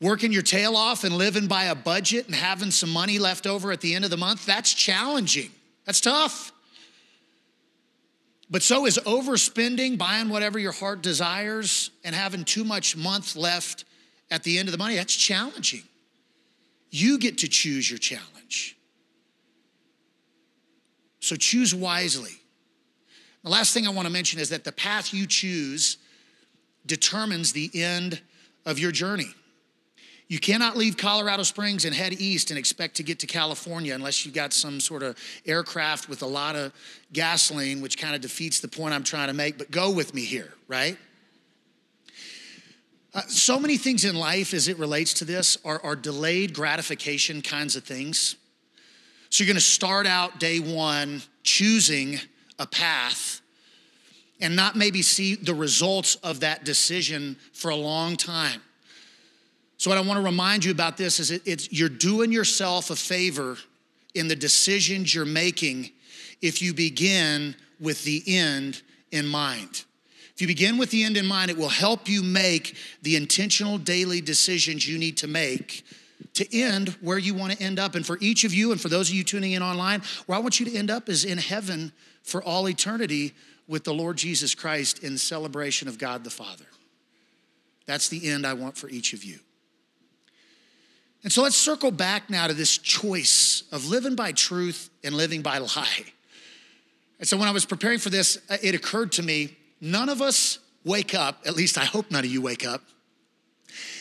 Working 0.00 0.32
your 0.32 0.42
tail 0.42 0.76
off 0.76 1.02
and 1.02 1.16
living 1.16 1.48
by 1.48 1.64
a 1.64 1.74
budget 1.74 2.26
and 2.26 2.34
having 2.34 2.70
some 2.70 2.90
money 2.90 3.18
left 3.18 3.46
over 3.46 3.72
at 3.72 3.80
the 3.80 3.94
end 3.94 4.04
of 4.04 4.10
the 4.10 4.16
month, 4.16 4.46
that's 4.46 4.72
challenging. 4.72 5.50
That's 5.86 6.00
tough. 6.00 6.52
But 8.50 8.62
so 8.62 8.86
is 8.86 8.98
overspending, 8.98 9.98
buying 9.98 10.28
whatever 10.28 10.58
your 10.58 10.72
heart 10.72 11.02
desires, 11.02 11.90
and 12.04 12.14
having 12.14 12.44
too 12.44 12.64
much 12.64 12.96
month 12.96 13.36
left 13.36 13.84
at 14.30 14.44
the 14.44 14.58
end 14.58 14.68
of 14.68 14.72
the 14.72 14.78
money. 14.78 14.94
That's 14.94 15.14
challenging. 15.14 15.82
You 16.90 17.18
get 17.18 17.38
to 17.38 17.48
choose 17.48 17.90
your 17.90 17.98
challenge. 17.98 18.76
So 21.20 21.36
choose 21.36 21.74
wisely. 21.74 22.32
The 23.44 23.50
last 23.50 23.74
thing 23.74 23.86
I 23.86 23.90
want 23.90 24.06
to 24.06 24.12
mention 24.12 24.40
is 24.40 24.48
that 24.50 24.64
the 24.64 24.72
path 24.72 25.12
you 25.12 25.26
choose 25.26 25.98
determines 26.86 27.52
the 27.52 27.70
end 27.74 28.20
of 28.64 28.78
your 28.78 28.92
journey. 28.92 29.34
You 30.28 30.38
cannot 30.38 30.76
leave 30.76 30.98
Colorado 30.98 31.42
Springs 31.42 31.86
and 31.86 31.94
head 31.94 32.12
east 32.12 32.50
and 32.50 32.58
expect 32.58 32.96
to 32.96 33.02
get 33.02 33.18
to 33.20 33.26
California 33.26 33.94
unless 33.94 34.26
you've 34.26 34.34
got 34.34 34.52
some 34.52 34.78
sort 34.78 35.02
of 35.02 35.16
aircraft 35.46 36.06
with 36.06 36.22
a 36.22 36.26
lot 36.26 36.54
of 36.54 36.72
gasoline, 37.14 37.80
which 37.80 37.96
kind 37.96 38.14
of 38.14 38.20
defeats 38.20 38.60
the 38.60 38.68
point 38.68 38.92
I'm 38.92 39.04
trying 39.04 39.28
to 39.28 39.34
make. 39.34 39.56
But 39.56 39.70
go 39.70 39.90
with 39.90 40.12
me 40.12 40.22
here, 40.22 40.52
right? 40.68 40.98
Uh, 43.14 43.22
so 43.22 43.58
many 43.58 43.78
things 43.78 44.04
in 44.04 44.14
life 44.16 44.52
as 44.52 44.68
it 44.68 44.78
relates 44.78 45.14
to 45.14 45.24
this 45.24 45.56
are, 45.64 45.80
are 45.82 45.96
delayed 45.96 46.52
gratification 46.52 47.40
kinds 47.40 47.74
of 47.74 47.84
things. 47.84 48.36
So 49.30 49.42
you're 49.42 49.50
gonna 49.52 49.60
start 49.60 50.06
out 50.06 50.38
day 50.38 50.60
one 50.60 51.22
choosing 51.42 52.20
a 52.58 52.66
path 52.66 53.40
and 54.42 54.54
not 54.54 54.76
maybe 54.76 55.00
see 55.00 55.36
the 55.36 55.54
results 55.54 56.16
of 56.16 56.40
that 56.40 56.64
decision 56.64 57.36
for 57.54 57.70
a 57.70 57.76
long 57.76 58.16
time. 58.16 58.60
So, 59.78 59.90
what 59.90 59.98
I 59.98 60.00
want 60.02 60.18
to 60.18 60.24
remind 60.24 60.64
you 60.64 60.72
about 60.72 60.96
this 60.96 61.20
is 61.20 61.30
it, 61.30 61.42
it's 61.44 61.72
you're 61.72 61.88
doing 61.88 62.32
yourself 62.32 62.90
a 62.90 62.96
favor 62.96 63.56
in 64.14 64.26
the 64.26 64.36
decisions 64.36 65.14
you're 65.14 65.24
making 65.24 65.90
if 66.42 66.60
you 66.60 66.74
begin 66.74 67.54
with 67.80 68.02
the 68.04 68.22
end 68.26 68.82
in 69.12 69.26
mind. 69.26 69.84
If 70.34 70.42
you 70.42 70.48
begin 70.48 70.78
with 70.78 70.90
the 70.90 71.04
end 71.04 71.16
in 71.16 71.26
mind, 71.26 71.50
it 71.50 71.56
will 71.56 71.68
help 71.68 72.08
you 72.08 72.22
make 72.22 72.76
the 73.02 73.16
intentional 73.16 73.78
daily 73.78 74.20
decisions 74.20 74.88
you 74.88 74.98
need 74.98 75.16
to 75.18 75.28
make 75.28 75.84
to 76.34 76.56
end 76.56 76.90
where 77.00 77.18
you 77.18 77.34
want 77.34 77.52
to 77.52 77.62
end 77.62 77.78
up. 77.78 77.94
And 77.94 78.06
for 78.06 78.18
each 78.20 78.44
of 78.44 78.52
you, 78.52 78.72
and 78.72 78.80
for 78.80 78.88
those 78.88 79.08
of 79.08 79.14
you 79.14 79.24
tuning 79.24 79.52
in 79.52 79.62
online, 79.62 80.02
where 80.26 80.36
I 80.36 80.40
want 80.40 80.60
you 80.60 80.66
to 80.66 80.76
end 80.76 80.90
up 80.90 81.08
is 81.08 81.24
in 81.24 81.38
heaven 81.38 81.92
for 82.22 82.42
all 82.42 82.68
eternity 82.68 83.32
with 83.66 83.84
the 83.84 83.94
Lord 83.94 84.16
Jesus 84.16 84.54
Christ 84.54 85.02
in 85.02 85.18
celebration 85.18 85.88
of 85.88 85.98
God 85.98 86.24
the 86.24 86.30
Father. 86.30 86.66
That's 87.86 88.08
the 88.08 88.28
end 88.28 88.46
I 88.46 88.54
want 88.54 88.76
for 88.76 88.88
each 88.88 89.12
of 89.12 89.24
you. 89.24 89.40
And 91.24 91.32
so 91.32 91.42
let's 91.42 91.56
circle 91.56 91.90
back 91.90 92.30
now 92.30 92.46
to 92.46 92.54
this 92.54 92.78
choice 92.78 93.64
of 93.72 93.86
living 93.86 94.14
by 94.14 94.32
truth 94.32 94.88
and 95.02 95.14
living 95.14 95.42
by 95.42 95.58
lie. 95.58 96.04
And 97.18 97.26
so 97.26 97.36
when 97.36 97.48
I 97.48 97.52
was 97.52 97.64
preparing 97.64 97.98
for 97.98 98.10
this, 98.10 98.38
uh, 98.48 98.56
it 98.62 98.74
occurred 98.74 99.12
to 99.12 99.22
me 99.22 99.56
none 99.80 100.08
of 100.08 100.22
us 100.22 100.60
wake 100.84 101.14
up, 101.14 101.42
at 101.44 101.56
least 101.56 101.76
I 101.76 101.84
hope 101.84 102.10
none 102.10 102.24
of 102.24 102.30
you 102.30 102.40
wake 102.40 102.66
up, 102.66 102.82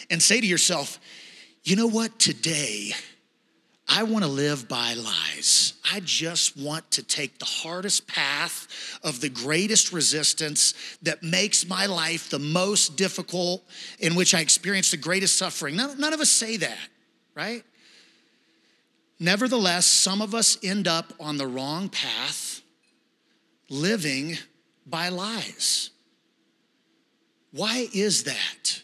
and 0.09 0.21
say 0.21 0.39
to 0.39 0.47
yourself, 0.47 0.99
you 1.63 1.75
know 1.75 1.87
what, 1.87 2.17
today, 2.19 2.91
I 3.89 4.03
want 4.03 4.23
to 4.23 4.29
live 4.29 4.67
by 4.67 4.93
lies. 4.93 5.73
I 5.91 6.01
just 6.01 6.57
want 6.57 6.89
to 6.91 7.03
take 7.03 7.39
the 7.39 7.45
hardest 7.45 8.07
path 8.07 8.67
of 9.03 9.21
the 9.21 9.29
greatest 9.29 9.91
resistance 9.91 10.73
that 11.01 11.23
makes 11.23 11.67
my 11.67 11.85
life 11.85 12.29
the 12.29 12.39
most 12.39 12.97
difficult, 12.97 13.63
in 13.99 14.15
which 14.15 14.35
I 14.35 14.41
experience 14.41 14.91
the 14.91 14.97
greatest 14.97 15.37
suffering. 15.37 15.75
None, 15.75 15.99
none 15.99 16.13
of 16.13 16.19
us 16.19 16.29
say 16.29 16.57
that, 16.57 16.77
right? 17.37 17.63
Nevertheless, 19.19 19.85
some 19.85 20.23
of 20.23 20.33
us 20.33 20.57
end 20.63 20.87
up 20.87 21.13
on 21.19 21.37
the 21.37 21.45
wrong 21.45 21.87
path, 21.87 22.61
living 23.69 24.37
by 24.87 25.09
lies. 25.09 25.91
Why 27.51 27.87
is 27.93 28.23
that? 28.23 28.81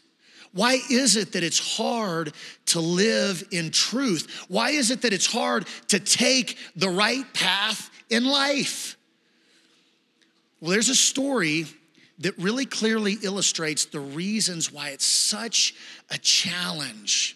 Why 0.51 0.77
is 0.89 1.15
it 1.15 1.31
that 1.31 1.43
it's 1.43 1.77
hard 1.77 2.33
to 2.67 2.79
live 2.79 3.43
in 3.49 3.71
truth? 3.71 4.45
Why 4.49 4.69
is 4.69 4.91
it 4.91 5.01
that 5.01 5.13
it's 5.13 5.25
hard 5.25 5.65
to 5.87 5.99
take 5.99 6.57
the 6.75 6.89
right 6.89 7.25
path 7.33 7.89
in 8.11 8.23
life? 8.23 8.97
Well, 10.61 10.71
there's 10.71 10.89
a 10.89 10.95
story 10.95 11.65
that 12.19 12.37
really 12.37 12.67
clearly 12.67 13.17
illustrates 13.23 13.85
the 13.85 13.99
reasons 13.99 14.71
why 14.71 14.89
it's 14.89 15.05
such 15.05 15.73
a 16.11 16.19
challenge 16.19 17.35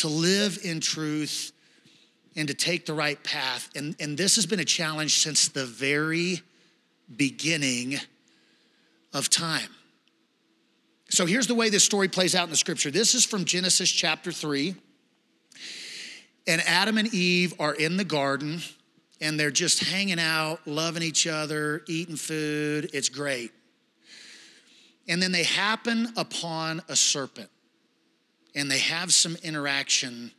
to 0.00 0.08
live 0.08 0.58
in 0.64 0.80
truth 0.80 1.52
and 2.34 2.48
to 2.48 2.54
take 2.54 2.86
the 2.86 2.94
right 2.94 3.22
path. 3.22 3.68
And, 3.76 3.94
and 4.00 4.16
this 4.16 4.36
has 4.36 4.46
been 4.46 4.60
a 4.60 4.64
challenge 4.64 5.18
since 5.18 5.48
the 5.48 5.66
very 5.66 6.40
beginning 7.14 7.96
of 9.12 9.28
time. 9.28 9.68
So 11.10 11.26
here's 11.26 11.48
the 11.48 11.54
way 11.54 11.68
this 11.68 11.84
story 11.84 12.08
plays 12.08 12.34
out 12.34 12.44
in 12.44 12.50
the 12.50 12.56
scripture. 12.56 12.90
This 12.90 13.14
is 13.14 13.26
from 13.26 13.44
Genesis 13.44 13.90
chapter 13.90 14.32
3. 14.32 14.74
And 16.46 16.62
Adam 16.62 16.96
and 16.96 17.12
Eve 17.12 17.52
are 17.58 17.74
in 17.74 17.96
the 17.96 18.04
garden 18.04 18.62
and 19.20 19.38
they're 19.38 19.50
just 19.50 19.84
hanging 19.84 20.18
out, 20.18 20.60
loving 20.66 21.02
each 21.02 21.26
other, 21.26 21.82
eating 21.86 22.16
food. 22.16 22.88
It's 22.94 23.10
great. 23.10 23.52
And 25.08 25.20
then 25.20 25.32
they 25.32 25.44
happen 25.44 26.08
upon 26.16 26.80
a 26.88 26.96
serpent 26.96 27.50
and 28.54 28.70
they 28.70 28.78
have 28.78 29.12
some 29.12 29.36
interaction 29.42 30.32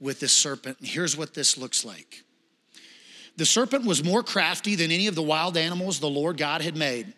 with 0.00 0.20
this 0.20 0.32
serpent. 0.32 0.78
And 0.80 0.88
here's 0.88 1.16
what 1.16 1.34
this 1.34 1.56
looks 1.56 1.84
like 1.84 2.24
the 3.36 3.46
serpent 3.46 3.84
was 3.84 4.04
more 4.04 4.22
crafty 4.22 4.76
than 4.76 4.92
any 4.92 5.06
of 5.06 5.14
the 5.14 5.22
wild 5.22 5.56
animals 5.56 5.98
the 5.98 6.08
Lord 6.08 6.36
God 6.36 6.62
had 6.62 6.76
made. 6.76 7.12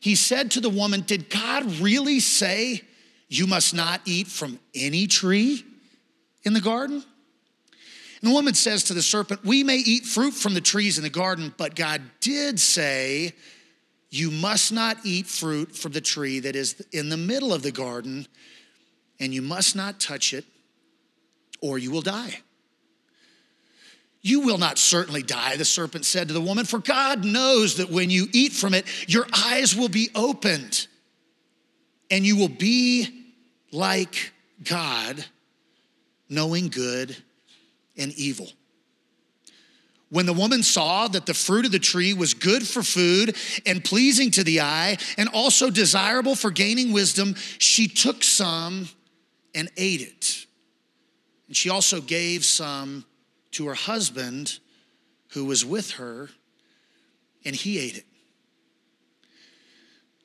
He 0.00 0.14
said 0.14 0.50
to 0.52 0.60
the 0.60 0.70
woman, 0.70 1.00
Did 1.00 1.30
God 1.30 1.64
really 1.80 2.20
say 2.20 2.82
you 3.28 3.46
must 3.46 3.74
not 3.74 4.02
eat 4.04 4.26
from 4.26 4.60
any 4.74 5.06
tree 5.06 5.64
in 6.44 6.52
the 6.52 6.60
garden? 6.60 7.02
And 8.20 8.30
the 8.30 8.34
woman 8.34 8.54
says 8.54 8.84
to 8.84 8.94
the 8.94 9.02
serpent, 9.02 9.44
We 9.44 9.64
may 9.64 9.76
eat 9.76 10.04
fruit 10.04 10.34
from 10.34 10.54
the 10.54 10.60
trees 10.60 10.98
in 10.98 11.04
the 11.04 11.10
garden, 11.10 11.54
but 11.56 11.74
God 11.74 12.02
did 12.20 12.60
say, 12.60 13.32
You 14.10 14.30
must 14.30 14.72
not 14.72 14.98
eat 15.04 15.26
fruit 15.26 15.74
from 15.74 15.92
the 15.92 16.00
tree 16.00 16.40
that 16.40 16.54
is 16.54 16.84
in 16.92 17.08
the 17.08 17.16
middle 17.16 17.52
of 17.52 17.62
the 17.62 17.72
garden, 17.72 18.26
and 19.18 19.32
you 19.32 19.42
must 19.42 19.76
not 19.76 20.00
touch 20.00 20.32
it, 20.32 20.44
or 21.60 21.78
you 21.78 21.90
will 21.90 22.02
die. 22.02 22.40
You 24.22 24.40
will 24.40 24.58
not 24.58 24.76
certainly 24.76 25.22
die, 25.22 25.56
the 25.56 25.64
serpent 25.64 26.04
said 26.04 26.28
to 26.28 26.34
the 26.34 26.40
woman, 26.40 26.64
for 26.64 26.80
God 26.80 27.24
knows 27.24 27.76
that 27.76 27.90
when 27.90 28.10
you 28.10 28.26
eat 28.32 28.52
from 28.52 28.74
it, 28.74 28.84
your 29.08 29.26
eyes 29.32 29.76
will 29.76 29.88
be 29.88 30.10
opened 30.14 30.88
and 32.10 32.26
you 32.26 32.36
will 32.36 32.48
be 32.48 33.26
like 33.70 34.32
God, 34.64 35.24
knowing 36.28 36.68
good 36.68 37.16
and 37.96 38.12
evil. 38.14 38.48
When 40.08 40.26
the 40.26 40.32
woman 40.32 40.62
saw 40.62 41.08
that 41.08 41.26
the 41.26 41.34
fruit 41.34 41.66
of 41.66 41.72
the 41.72 41.78
tree 41.78 42.14
was 42.14 42.32
good 42.34 42.66
for 42.66 42.82
food 42.82 43.36
and 43.64 43.84
pleasing 43.84 44.30
to 44.32 44.44
the 44.44 44.60
eye 44.60 44.98
and 45.18 45.28
also 45.28 45.68
desirable 45.68 46.34
for 46.34 46.50
gaining 46.50 46.92
wisdom, 46.92 47.34
she 47.58 47.88
took 47.88 48.22
some 48.22 48.88
and 49.56 49.70
ate 49.76 50.02
it. 50.02 50.46
And 51.48 51.56
she 51.56 51.70
also 51.70 52.00
gave 52.00 52.44
some 52.44 53.04
to 53.52 53.66
her 53.66 53.74
husband 53.74 54.60
who 55.30 55.46
was 55.46 55.64
with 55.64 55.92
her, 55.92 56.28
and 57.44 57.56
he 57.56 57.78
ate 57.78 57.96
it. 57.96 58.04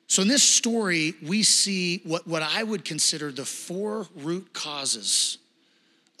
So, 0.06 0.20
in 0.20 0.28
this 0.28 0.42
story, 0.42 1.14
we 1.26 1.42
see 1.42 2.02
what, 2.04 2.28
what 2.28 2.42
I 2.42 2.62
would 2.62 2.84
consider 2.84 3.32
the 3.32 3.46
four 3.46 4.06
root 4.14 4.52
causes 4.52 5.38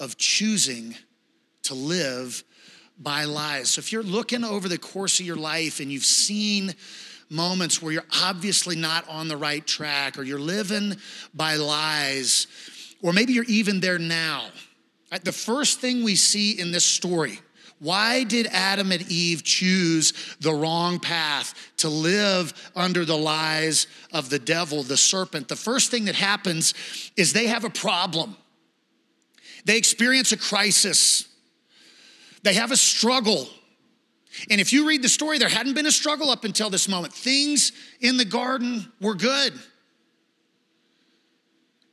of 0.00 0.16
choosing 0.16 0.94
to 1.64 1.74
live 1.74 2.42
by 2.98 3.24
lies. 3.24 3.70
So, 3.70 3.80
if 3.80 3.92
you're 3.92 4.02
looking 4.02 4.44
over 4.44 4.68
the 4.68 4.78
course 4.78 5.20
of 5.20 5.26
your 5.26 5.36
life 5.36 5.80
and 5.80 5.92
you've 5.92 6.04
seen 6.04 6.74
moments 7.28 7.82
where 7.82 7.92
you're 7.92 8.04
obviously 8.22 8.76
not 8.76 9.08
on 9.08 9.28
the 9.28 9.36
right 9.36 9.66
track 9.66 10.18
or 10.18 10.22
you're 10.22 10.38
living 10.38 10.96
by 11.34 11.56
lies, 11.56 12.46
or 13.02 13.12
maybe 13.12 13.32
you're 13.32 13.44
even 13.44 13.80
there 13.80 13.98
now, 13.98 14.46
uh, 15.10 15.18
the 15.22 15.32
first 15.32 15.80
thing 15.80 16.02
we 16.02 16.14
see 16.16 16.58
in 16.58 16.72
this 16.72 16.86
story, 16.86 17.38
why 17.80 18.22
did 18.22 18.46
Adam 18.46 18.92
and 18.92 19.02
Eve 19.10 19.42
choose 19.42 20.12
the 20.40 20.54
wrong 20.54 21.00
path 21.00 21.52
to 21.78 21.88
live 21.88 22.54
under 22.76 23.04
the 23.04 23.18
lies 23.18 23.88
of 24.12 24.30
the 24.30 24.38
devil, 24.38 24.84
the 24.84 24.96
serpent? 24.96 25.48
The 25.48 25.56
first 25.56 25.90
thing 25.90 26.04
that 26.04 26.14
happens 26.14 26.74
is 27.16 27.32
they 27.32 27.48
have 27.48 27.64
a 27.64 27.70
problem. 27.70 28.36
They 29.64 29.76
experience 29.76 30.30
a 30.30 30.36
crisis. 30.36 31.26
They 32.44 32.54
have 32.54 32.70
a 32.70 32.76
struggle. 32.76 33.48
And 34.48 34.60
if 34.60 34.72
you 34.72 34.86
read 34.86 35.02
the 35.02 35.08
story, 35.08 35.38
there 35.38 35.48
hadn't 35.48 35.74
been 35.74 35.86
a 35.86 35.92
struggle 35.92 36.30
up 36.30 36.44
until 36.44 36.70
this 36.70 36.88
moment. 36.88 37.12
Things 37.12 37.72
in 38.00 38.16
the 38.16 38.24
garden 38.24 38.90
were 39.00 39.14
good. 39.14 39.52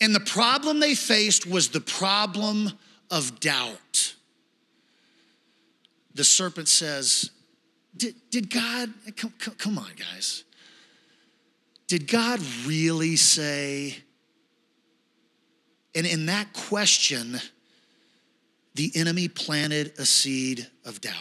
And 0.01 0.15
the 0.15 0.19
problem 0.21 0.79
they 0.79 0.95
faced 0.95 1.45
was 1.45 1.69
the 1.69 1.81
problem 1.81 2.71
of 3.12 3.39
doubt. 3.39 4.15
The 6.13 6.23
serpent 6.23 6.67
says, 6.67 7.31
Did, 7.95 8.15
did 8.29 8.49
God, 8.49 8.93
come, 9.15 9.33
come 9.57 9.77
on, 9.77 9.91
guys. 9.97 10.43
Did 11.88 12.07
God 12.07 12.39
really 12.65 13.15
say? 13.15 13.97
And 15.95 16.05
in 16.05 16.27
that 16.27 16.53
question, 16.53 17.39
the 18.75 18.91
enemy 18.95 19.27
planted 19.27 19.93
a 19.97 20.05
seed 20.05 20.67
of 20.85 21.01
doubt. 21.01 21.15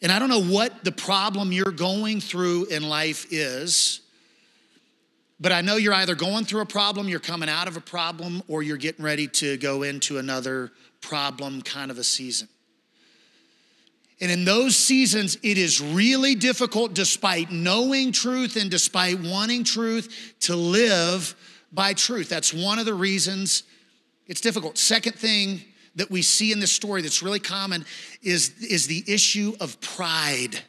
And 0.00 0.12
I 0.12 0.18
don't 0.18 0.28
know 0.28 0.44
what 0.44 0.84
the 0.84 0.92
problem 0.92 1.50
you're 1.50 1.72
going 1.72 2.20
through 2.20 2.66
in 2.66 2.82
life 2.82 3.26
is. 3.32 4.00
But 5.40 5.52
I 5.52 5.60
know 5.60 5.76
you're 5.76 5.94
either 5.94 6.14
going 6.14 6.44
through 6.44 6.60
a 6.60 6.66
problem, 6.66 7.08
you're 7.08 7.20
coming 7.20 7.48
out 7.48 7.68
of 7.68 7.76
a 7.76 7.80
problem, 7.80 8.42
or 8.48 8.62
you're 8.62 8.76
getting 8.76 9.04
ready 9.04 9.26
to 9.28 9.56
go 9.56 9.82
into 9.82 10.18
another 10.18 10.72
problem 11.00 11.62
kind 11.62 11.90
of 11.90 11.98
a 11.98 12.04
season. 12.04 12.48
And 14.20 14.30
in 14.30 14.44
those 14.44 14.76
seasons, 14.76 15.36
it 15.42 15.58
is 15.58 15.80
really 15.80 16.34
difficult, 16.34 16.94
despite 16.94 17.50
knowing 17.50 18.12
truth 18.12 18.56
and 18.56 18.70
despite 18.70 19.20
wanting 19.20 19.64
truth, 19.64 20.34
to 20.40 20.54
live 20.54 21.34
by 21.72 21.94
truth. 21.94 22.28
That's 22.28 22.54
one 22.54 22.78
of 22.78 22.86
the 22.86 22.94
reasons 22.94 23.64
it's 24.26 24.40
difficult. 24.40 24.78
Second 24.78 25.14
thing 25.16 25.60
that 25.96 26.10
we 26.10 26.22
see 26.22 26.52
in 26.52 26.60
this 26.60 26.72
story 26.72 27.02
that's 27.02 27.22
really 27.22 27.40
common 27.40 27.84
is, 28.22 28.54
is 28.62 28.86
the 28.86 29.04
issue 29.06 29.54
of 29.60 29.80
pride. 29.80 30.62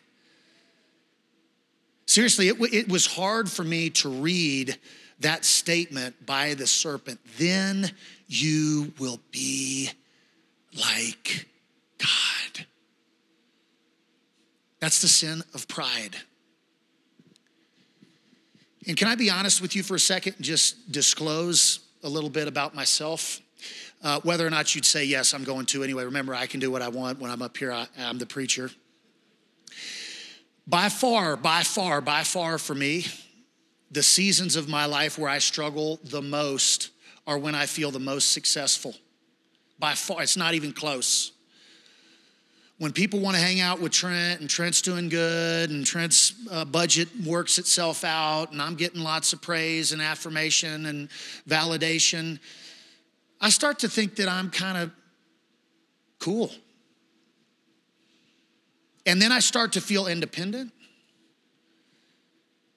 Seriously, 2.15 2.47
it, 2.47 2.55
it 2.73 2.87
was 2.87 3.05
hard 3.05 3.51
for 3.51 3.65
me 3.65 3.89
to 3.89 4.07
read 4.07 4.77
that 5.19 5.43
statement 5.43 6.25
by 6.25 6.53
the 6.53 6.65
serpent. 6.65 7.19
Then 7.37 7.91
you 8.25 8.93
will 8.99 9.19
be 9.31 9.89
like 10.79 11.45
God. 11.97 12.65
That's 14.79 15.01
the 15.01 15.09
sin 15.09 15.43
of 15.53 15.67
pride. 15.67 16.15
And 18.87 18.95
can 18.95 19.09
I 19.09 19.15
be 19.15 19.29
honest 19.29 19.61
with 19.61 19.75
you 19.75 19.83
for 19.83 19.95
a 19.95 19.99
second 19.99 20.35
and 20.37 20.45
just 20.45 20.89
disclose 20.93 21.81
a 22.01 22.07
little 22.07 22.29
bit 22.29 22.47
about 22.47 22.73
myself? 22.73 23.41
Uh, 24.01 24.21
whether 24.21 24.47
or 24.47 24.49
not 24.49 24.73
you'd 24.73 24.85
say, 24.85 25.03
yes, 25.03 25.33
I'm 25.33 25.43
going 25.43 25.65
to 25.65 25.83
anyway. 25.83 26.05
Remember, 26.05 26.33
I 26.33 26.45
can 26.45 26.61
do 26.61 26.71
what 26.71 26.81
I 26.81 26.87
want 26.87 27.19
when 27.19 27.29
I'm 27.29 27.41
up 27.41 27.57
here, 27.57 27.73
I, 27.73 27.87
I'm 27.99 28.19
the 28.19 28.25
preacher. 28.25 28.71
By 30.67 30.89
far, 30.89 31.37
by 31.37 31.63
far, 31.63 32.01
by 32.01 32.23
far 32.23 32.57
for 32.57 32.73
me, 32.73 33.05
the 33.91 34.01
seasons 34.01 34.55
of 34.55 34.67
my 34.67 34.85
life 34.85 35.17
where 35.17 35.29
I 35.29 35.37
struggle 35.37 35.99
the 36.03 36.21
most 36.21 36.89
are 37.27 37.37
when 37.37 37.53
I 37.53 37.65
feel 37.65 37.91
the 37.91 37.99
most 37.99 38.31
successful. 38.31 38.95
By 39.77 39.93
far, 39.93 40.23
it's 40.23 40.37
not 40.37 40.53
even 40.53 40.73
close. 40.73 41.31
When 42.77 42.91
people 42.91 43.19
want 43.21 43.37
to 43.37 43.41
hang 43.41 43.61
out 43.61 43.79
with 43.79 43.93
Trent 43.93 44.41
and 44.41 44.49
Trent's 44.49 44.81
doing 44.81 45.07
good 45.07 45.69
and 45.69 45.85
Trent's 45.85 46.33
uh, 46.51 46.65
budget 46.65 47.07
works 47.25 47.57
itself 47.57 48.03
out 48.03 48.51
and 48.51 48.61
I'm 48.61 48.75
getting 48.75 49.01
lots 49.01 49.31
of 49.33 49.41
praise 49.41 49.91
and 49.93 50.01
affirmation 50.01 50.87
and 50.87 51.09
validation, 51.47 52.39
I 53.39 53.49
start 53.49 53.79
to 53.79 53.87
think 53.87 54.15
that 54.17 54.27
I'm 54.27 54.49
kind 54.49 54.77
of 54.77 54.91
cool. 56.19 56.51
And 59.05 59.21
then 59.21 59.31
I 59.31 59.39
start 59.39 59.73
to 59.73 59.81
feel 59.81 60.07
independent. 60.07 60.71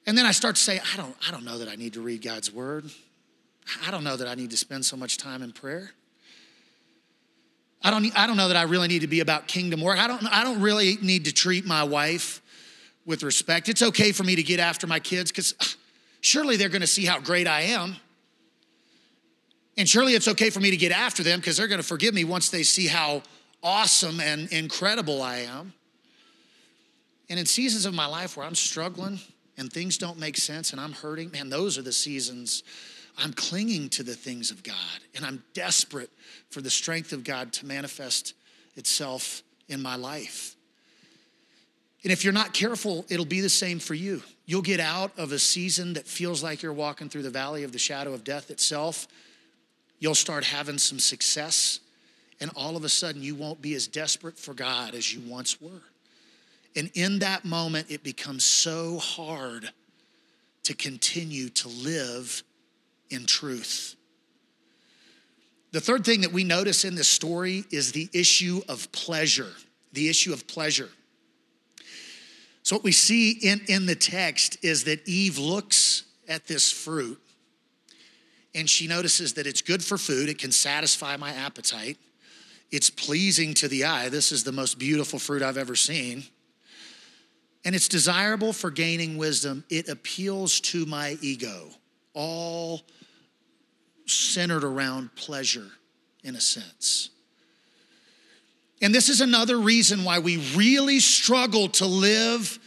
And 0.06 0.16
then 0.16 0.26
I 0.26 0.32
start 0.32 0.56
to 0.56 0.62
say, 0.62 0.80
I 0.94 0.96
don't, 0.96 1.14
I 1.26 1.30
don't 1.30 1.44
know 1.44 1.58
that 1.58 1.68
I 1.68 1.76
need 1.76 1.94
to 1.94 2.00
read 2.00 2.22
God's 2.22 2.52
word. 2.52 2.86
I 3.86 3.90
don't 3.90 4.04
know 4.04 4.16
that 4.16 4.26
I 4.26 4.34
need 4.34 4.50
to 4.50 4.56
spend 4.56 4.84
so 4.84 4.96
much 4.96 5.18
time 5.18 5.42
in 5.42 5.52
prayer. 5.52 5.92
I 7.82 7.90
don't, 7.90 8.18
I 8.18 8.26
don't 8.26 8.36
know 8.36 8.48
that 8.48 8.56
I 8.56 8.62
really 8.62 8.88
need 8.88 9.00
to 9.00 9.06
be 9.06 9.20
about 9.20 9.46
kingdom 9.46 9.80
work. 9.80 9.98
I 9.98 10.06
don't, 10.06 10.24
I 10.26 10.42
don't 10.42 10.60
really 10.60 10.96
need 11.00 11.26
to 11.26 11.32
treat 11.32 11.64
my 11.64 11.84
wife 11.84 12.42
with 13.06 13.22
respect. 13.22 13.68
It's 13.68 13.82
okay 13.82 14.12
for 14.12 14.24
me 14.24 14.36
to 14.36 14.42
get 14.42 14.60
after 14.60 14.86
my 14.86 14.98
kids 14.98 15.30
because 15.30 15.54
ah, 15.60 15.74
surely 16.20 16.56
they're 16.56 16.68
going 16.68 16.80
to 16.80 16.86
see 16.86 17.04
how 17.04 17.20
great 17.20 17.46
I 17.46 17.62
am. 17.62 17.96
And 19.76 19.88
surely 19.88 20.14
it's 20.14 20.26
okay 20.26 20.50
for 20.50 20.58
me 20.58 20.70
to 20.70 20.76
get 20.76 20.90
after 20.90 21.22
them 21.22 21.38
because 21.38 21.56
they're 21.56 21.68
going 21.68 21.80
to 21.80 21.86
forgive 21.86 22.12
me 22.12 22.24
once 22.24 22.50
they 22.50 22.64
see 22.64 22.88
how 22.88 23.22
awesome 23.62 24.20
and 24.20 24.50
incredible 24.52 25.22
I 25.22 25.38
am. 25.38 25.72
And 27.30 27.38
in 27.38 27.46
seasons 27.46 27.84
of 27.86 27.94
my 27.94 28.06
life 28.06 28.36
where 28.36 28.46
I'm 28.46 28.54
struggling 28.54 29.20
and 29.56 29.72
things 29.72 29.98
don't 29.98 30.18
make 30.18 30.36
sense 30.36 30.72
and 30.72 30.80
I'm 30.80 30.92
hurting, 30.92 31.30
man, 31.30 31.50
those 31.50 31.78
are 31.78 31.82
the 31.82 31.92
seasons 31.92 32.62
I'm 33.18 33.32
clinging 33.32 33.88
to 33.90 34.02
the 34.02 34.14
things 34.14 34.50
of 34.50 34.62
God 34.62 34.76
and 35.14 35.24
I'm 35.26 35.42
desperate 35.52 36.10
for 36.50 36.60
the 36.60 36.70
strength 36.70 37.12
of 37.12 37.24
God 37.24 37.52
to 37.54 37.66
manifest 37.66 38.34
itself 38.76 39.42
in 39.68 39.82
my 39.82 39.96
life. 39.96 40.54
And 42.04 42.12
if 42.12 42.22
you're 42.22 42.32
not 42.32 42.54
careful, 42.54 43.04
it'll 43.08 43.26
be 43.26 43.40
the 43.40 43.48
same 43.48 43.80
for 43.80 43.94
you. 43.94 44.22
You'll 44.46 44.62
get 44.62 44.78
out 44.78 45.10
of 45.18 45.32
a 45.32 45.38
season 45.38 45.94
that 45.94 46.06
feels 46.06 46.42
like 46.42 46.62
you're 46.62 46.72
walking 46.72 47.08
through 47.08 47.24
the 47.24 47.30
valley 47.30 47.64
of 47.64 47.72
the 47.72 47.78
shadow 47.78 48.14
of 48.14 48.22
death 48.22 48.50
itself. 48.50 49.08
You'll 49.98 50.14
start 50.14 50.44
having 50.44 50.78
some 50.78 51.00
success, 51.00 51.80
and 52.40 52.52
all 52.54 52.76
of 52.76 52.84
a 52.84 52.88
sudden, 52.88 53.20
you 53.20 53.34
won't 53.34 53.60
be 53.60 53.74
as 53.74 53.88
desperate 53.88 54.38
for 54.38 54.54
God 54.54 54.94
as 54.94 55.12
you 55.12 55.28
once 55.28 55.60
were. 55.60 55.82
And 56.78 56.92
in 56.94 57.18
that 57.18 57.44
moment, 57.44 57.90
it 57.90 58.04
becomes 58.04 58.44
so 58.44 58.98
hard 58.98 59.68
to 60.62 60.74
continue 60.74 61.48
to 61.48 61.68
live 61.68 62.44
in 63.10 63.26
truth. 63.26 63.96
The 65.72 65.80
third 65.80 66.04
thing 66.04 66.20
that 66.20 66.32
we 66.32 66.44
notice 66.44 66.84
in 66.84 66.94
this 66.94 67.08
story 67.08 67.64
is 67.72 67.90
the 67.90 68.08
issue 68.12 68.60
of 68.68 68.92
pleasure. 68.92 69.50
The 69.92 70.08
issue 70.08 70.32
of 70.32 70.46
pleasure. 70.46 70.88
So, 72.62 72.76
what 72.76 72.84
we 72.84 72.92
see 72.92 73.32
in, 73.32 73.60
in 73.66 73.86
the 73.86 73.96
text 73.96 74.62
is 74.62 74.84
that 74.84 75.06
Eve 75.08 75.36
looks 75.36 76.04
at 76.28 76.46
this 76.46 76.70
fruit 76.70 77.20
and 78.54 78.70
she 78.70 78.86
notices 78.86 79.32
that 79.32 79.48
it's 79.48 79.62
good 79.62 79.82
for 79.82 79.98
food, 79.98 80.28
it 80.28 80.38
can 80.38 80.52
satisfy 80.52 81.16
my 81.16 81.32
appetite, 81.32 81.98
it's 82.70 82.88
pleasing 82.88 83.52
to 83.54 83.66
the 83.66 83.84
eye. 83.84 84.10
This 84.10 84.30
is 84.30 84.44
the 84.44 84.52
most 84.52 84.78
beautiful 84.78 85.18
fruit 85.18 85.42
I've 85.42 85.58
ever 85.58 85.74
seen. 85.74 86.22
And 87.64 87.74
it's 87.74 87.88
desirable 87.88 88.52
for 88.52 88.70
gaining 88.70 89.18
wisdom. 89.18 89.64
It 89.68 89.88
appeals 89.88 90.60
to 90.60 90.86
my 90.86 91.18
ego, 91.20 91.68
all 92.14 92.82
centered 94.06 94.64
around 94.64 95.14
pleasure 95.16 95.70
in 96.24 96.34
a 96.34 96.40
sense. 96.40 97.10
And 98.80 98.94
this 98.94 99.08
is 99.08 99.20
another 99.20 99.58
reason 99.58 100.04
why 100.04 100.20
we 100.20 100.36
really 100.54 101.00
struggle 101.00 101.68
to 101.70 101.86
live 101.86 102.58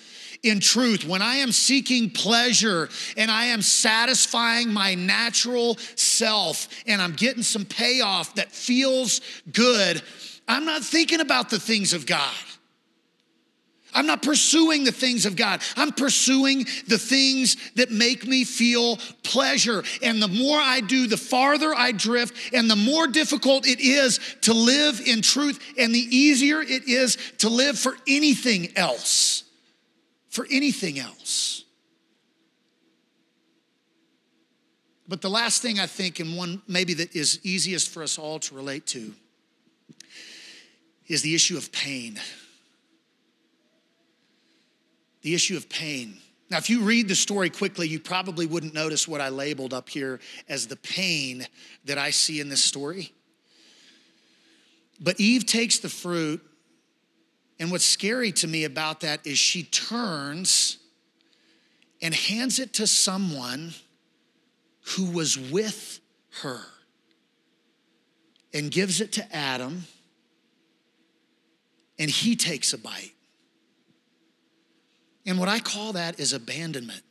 in 0.44 0.60
truth. 0.60 1.06
When 1.06 1.22
I 1.22 1.36
am 1.36 1.52
seeking 1.52 2.10
pleasure 2.10 2.90
and 3.16 3.32
I 3.32 3.46
am 3.46 3.62
satisfying 3.62 4.74
my 4.74 4.96
natural 4.96 5.78
self 5.96 6.68
and 6.86 7.02
I'm 7.02 7.14
getting 7.14 7.44
some 7.44 7.66
payoff 7.66 8.36
that 8.36 8.52
feels 8.52 9.22
good, 9.52 10.02
I'm 10.48 10.66
not 10.66 10.84
thinking 10.84 11.22
about 11.22 11.50
the 11.50 11.60
things 11.60 11.94
of 11.94 12.06
God. 12.06 12.34
I'm 13.94 14.06
not 14.06 14.22
pursuing 14.22 14.84
the 14.84 14.92
things 14.92 15.26
of 15.26 15.36
God. 15.36 15.62
I'm 15.76 15.92
pursuing 15.92 16.66
the 16.88 16.98
things 16.98 17.58
that 17.76 17.92
make 17.92 18.26
me 18.26 18.44
feel 18.44 18.98
pleasure. 19.24 19.84
And 20.02 20.22
the 20.22 20.28
more 20.28 20.60
I 20.60 20.82
do, 20.82 21.08
the 21.08 21.18
farther 21.18 21.74
I 21.76 21.92
drift, 21.92 22.54
and 22.54 22.70
the 22.70 22.76
more 22.76 23.08
difficult 23.08 23.68
it 23.68 23.80
is 23.80 24.20
to 24.42 24.54
live 24.54 25.02
in 25.06 25.22
truth, 25.22 25.60
and 25.78 25.94
the 25.94 26.00
easier 26.00 26.62
it 26.62 26.88
is 26.88 27.18
to 27.40 27.50
live 27.50 27.78
for 27.78 27.96
anything 28.08 28.76
else. 28.78 29.44
For 30.30 30.48
anything 30.50 30.98
else. 31.00 31.64
But 35.08 35.22
the 35.22 35.30
last 35.30 35.62
thing 35.62 35.78
I 35.78 35.88
think, 35.88 36.22
and 36.22 36.38
one 36.38 36.62
maybe 36.70 36.94
that 36.94 37.14
is 37.14 37.42
easiest 37.44 37.90
for 37.90 38.02
us 38.02 38.18
all 38.18 38.40
to 38.40 38.56
relate 38.56 38.88
to, 38.88 39.14
is 41.08 41.22
the 41.22 41.36
issue 41.36 41.58
of 41.58 41.70
pain 41.74 42.18
the 45.22 45.34
issue 45.34 45.58
of 45.58 45.70
pain. 45.70 46.18
Now, 46.50 46.58
if 46.58 46.70
you 46.70 46.82
read 46.82 47.08
the 47.08 47.16
story 47.16 47.50
quickly, 47.50 47.88
you 47.88 48.00
probably 48.00 48.46
wouldn't 48.46 48.74
notice 48.74 49.08
what 49.08 49.22
I 49.22 49.30
labeled 49.30 49.74
up 49.74 49.88
here 49.88 50.20
as 50.50 50.68
the 50.68 50.76
pain 50.76 51.48
that 51.86 51.98
I 51.98 52.10
see 52.10 52.42
in 52.42 52.50
this 52.50 52.64
story. 52.64 53.14
But 55.00 55.20
Eve 55.20 55.46
takes 55.46 55.80
the 55.80 55.90
fruit, 55.90 56.42
and 57.60 57.72
what's 57.72 57.86
scary 57.86 58.32
to 58.34 58.48
me 58.48 58.66
about 58.66 59.00
that 59.00 59.26
is 59.26 59.38
she 59.38 59.64
turns 59.64 60.78
and 62.02 62.14
hands 62.14 62.60
it 62.60 62.74
to 62.74 62.88
someone 62.88 63.74
who 64.98 65.06
was 65.12 65.38
with 65.38 66.00
her 66.42 66.62
and 68.54 68.70
gives 68.70 69.00
it 69.00 69.14
to 69.14 69.36
Adam, 69.36 69.86
and 71.98 72.10
he 72.10 72.36
takes 72.36 72.74
a 72.74 72.78
bite. 72.78 73.14
And 75.26 75.38
what 75.38 75.50
I 75.50 75.60
call 75.60 75.94
that 75.94 76.20
is 76.20 76.34
abandonment. 76.34 77.04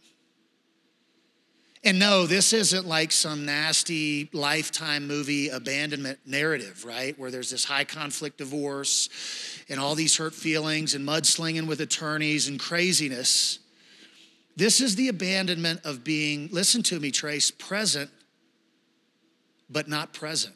And 1.83 1.99
no, 1.99 2.27
this 2.27 2.53
isn't 2.53 2.87
like 2.87 3.11
some 3.11 3.46
nasty 3.46 4.29
lifetime 4.35 5.07
movie 5.07 5.49
abandonment 5.49 6.18
narrative, 6.27 6.85
right? 6.85 7.18
Where 7.18 7.31
there's 7.31 7.51
this 7.51 7.64
high 7.64 7.85
conflict 7.85 8.37
divorce 8.37 9.09
and 9.68 9.81
all 9.81 9.94
these 9.94 10.16
hurt 10.18 10.35
feelings 10.35 10.94
and 10.94 11.09
mudslinging 11.09 11.66
with 11.66 11.81
attorneys 11.81 12.49
and 12.49 12.61
craziness. 12.61 13.61
This 14.57 14.83
is 14.83 14.96
the 14.96 15.09
abandonment 15.09 15.81
of 15.85 16.05
being, 16.05 16.51
listen 16.53 16.83
to 16.85 17.01
me, 17.01 17.11
Trace, 17.11 17.51
present, 17.51 18.11
but 19.70 19.88
not 19.88 20.12
present. 20.12 20.55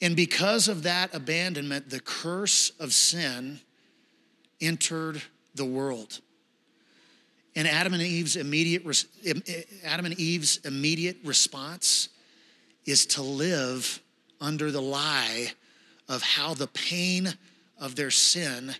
And 0.00 0.16
because 0.16 0.68
of 0.68 0.84
that 0.84 1.14
abandonment, 1.14 1.90
the 1.90 2.00
curse 2.00 2.70
of 2.80 2.94
sin 2.94 3.60
entered 4.58 5.20
the 5.58 5.64
world. 5.64 6.20
And 7.54 7.68
Adam 7.68 7.92
and 7.92 8.02
Eve's 8.02 8.36
immediate 8.36 8.82
eh, 9.26 9.62
Adam 9.84 10.06
and 10.06 10.18
Eve's 10.18 10.58
immediate 10.58 11.18
response 11.24 12.08
is 12.86 13.04
to 13.06 13.22
live 13.22 14.00
under 14.40 14.70
the 14.70 14.80
lie 14.80 15.52
of 16.08 16.22
how 16.22 16.54
the 16.54 16.68
pain 16.68 17.28
of 17.78 17.96
their 17.96 18.10
sin 18.10 18.74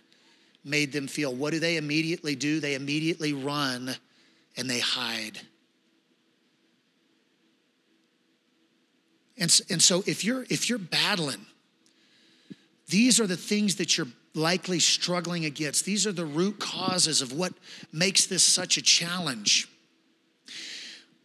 made 0.63 0.91
them 0.91 1.07
feel. 1.07 1.33
What 1.33 1.51
do 1.51 1.59
they 1.59 1.77
immediately 1.77 2.35
do? 2.35 2.59
They 2.59 2.75
immediately 2.75 3.33
run 3.33 3.95
and 4.57 4.69
they 4.69 4.79
hide. 4.79 5.39
And, 9.37 9.61
and 9.69 9.81
so 9.81 10.03
if 10.05 10.25
you're 10.25 10.43
if 10.49 10.69
you're 10.69 10.79
battling, 10.79 11.45
these 12.89 13.19
are 13.19 13.27
the 13.27 13.37
things 13.37 13.75
that 13.75 13.97
you're 13.97 14.07
likely 14.33 14.79
struggling 14.79 15.45
against. 15.45 15.85
These 15.85 16.05
are 16.07 16.11
the 16.11 16.25
root 16.25 16.59
causes 16.59 17.21
of 17.21 17.33
what 17.33 17.53
makes 17.91 18.25
this 18.25 18.43
such 18.43 18.77
a 18.77 18.81
challenge. 18.81 19.67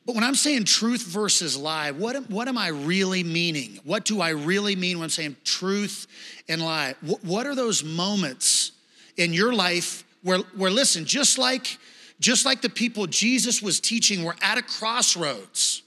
But 0.07 0.15
when 0.15 0.25
I'm 0.25 0.35
saying 0.35 0.65
truth 0.65 1.03
versus 1.07 1.57
lie, 1.57 1.91
what 1.91 2.15
am, 2.17 2.25
what 2.25 2.47
am 2.49 2.59
I 2.59 2.69
really 2.69 3.25
meaning? 3.25 3.79
What 3.85 4.05
do 4.05 4.21
I 4.21 4.31
really 4.31 4.77
mean 4.77 4.99
when 4.99 5.05
I'm 5.05 5.11
saying 5.11 5.37
truth 5.45 6.07
and 6.49 6.61
lie? 6.61 6.95
What, 7.01 7.25
what 7.25 7.47
are 7.47 7.55
those 7.55 7.83
moments 7.83 8.73
in 9.17 9.33
your 9.33 9.55
life 9.55 10.05
where, 10.23 10.39
where 10.57 10.71
listen, 10.71 11.07
just 11.07 11.39
like, 11.39 11.79
just 12.21 12.45
like 12.45 12.61
the 12.61 12.69
people 12.69 13.07
Jesus 13.07 13.63
was 13.63 13.81
teaching 13.81 14.25
were 14.25 14.37
at 14.43 14.59
a 14.59 14.63
crossroads. 14.63 15.83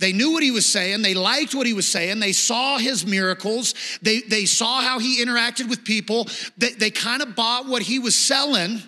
They 0.00 0.12
knew 0.12 0.32
what 0.32 0.42
he 0.42 0.50
was 0.50 0.66
saying. 0.66 1.02
They 1.02 1.14
liked 1.14 1.54
what 1.54 1.66
he 1.66 1.72
was 1.72 1.86
saying. 1.86 2.18
They 2.18 2.32
saw 2.32 2.78
his 2.78 3.06
miracles. 3.06 3.74
They, 4.02 4.20
they 4.20 4.44
saw 4.44 4.80
how 4.80 4.98
he 4.98 5.24
interacted 5.24 5.68
with 5.68 5.84
people. 5.84 6.28
They, 6.58 6.70
they 6.70 6.90
kind 6.90 7.22
of 7.22 7.36
bought 7.36 7.66
what 7.66 7.82
he 7.82 8.00
was 8.00 8.16
selling, 8.16 8.82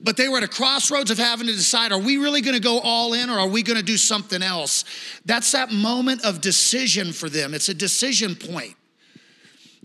but 0.00 0.16
they 0.16 0.28
were 0.28 0.38
at 0.38 0.44
a 0.44 0.48
crossroads 0.48 1.10
of 1.10 1.18
having 1.18 1.48
to 1.48 1.52
decide 1.52 1.90
are 1.90 1.98
we 1.98 2.18
really 2.18 2.40
going 2.40 2.54
to 2.54 2.62
go 2.62 2.78
all 2.78 3.14
in 3.14 3.30
or 3.30 3.38
are 3.40 3.48
we 3.48 3.64
going 3.64 3.78
to 3.78 3.84
do 3.84 3.96
something 3.96 4.42
else? 4.42 4.84
That's 5.24 5.52
that 5.52 5.72
moment 5.72 6.24
of 6.24 6.40
decision 6.40 7.12
for 7.12 7.28
them. 7.28 7.52
It's 7.52 7.68
a 7.68 7.74
decision 7.74 8.36
point. 8.36 8.74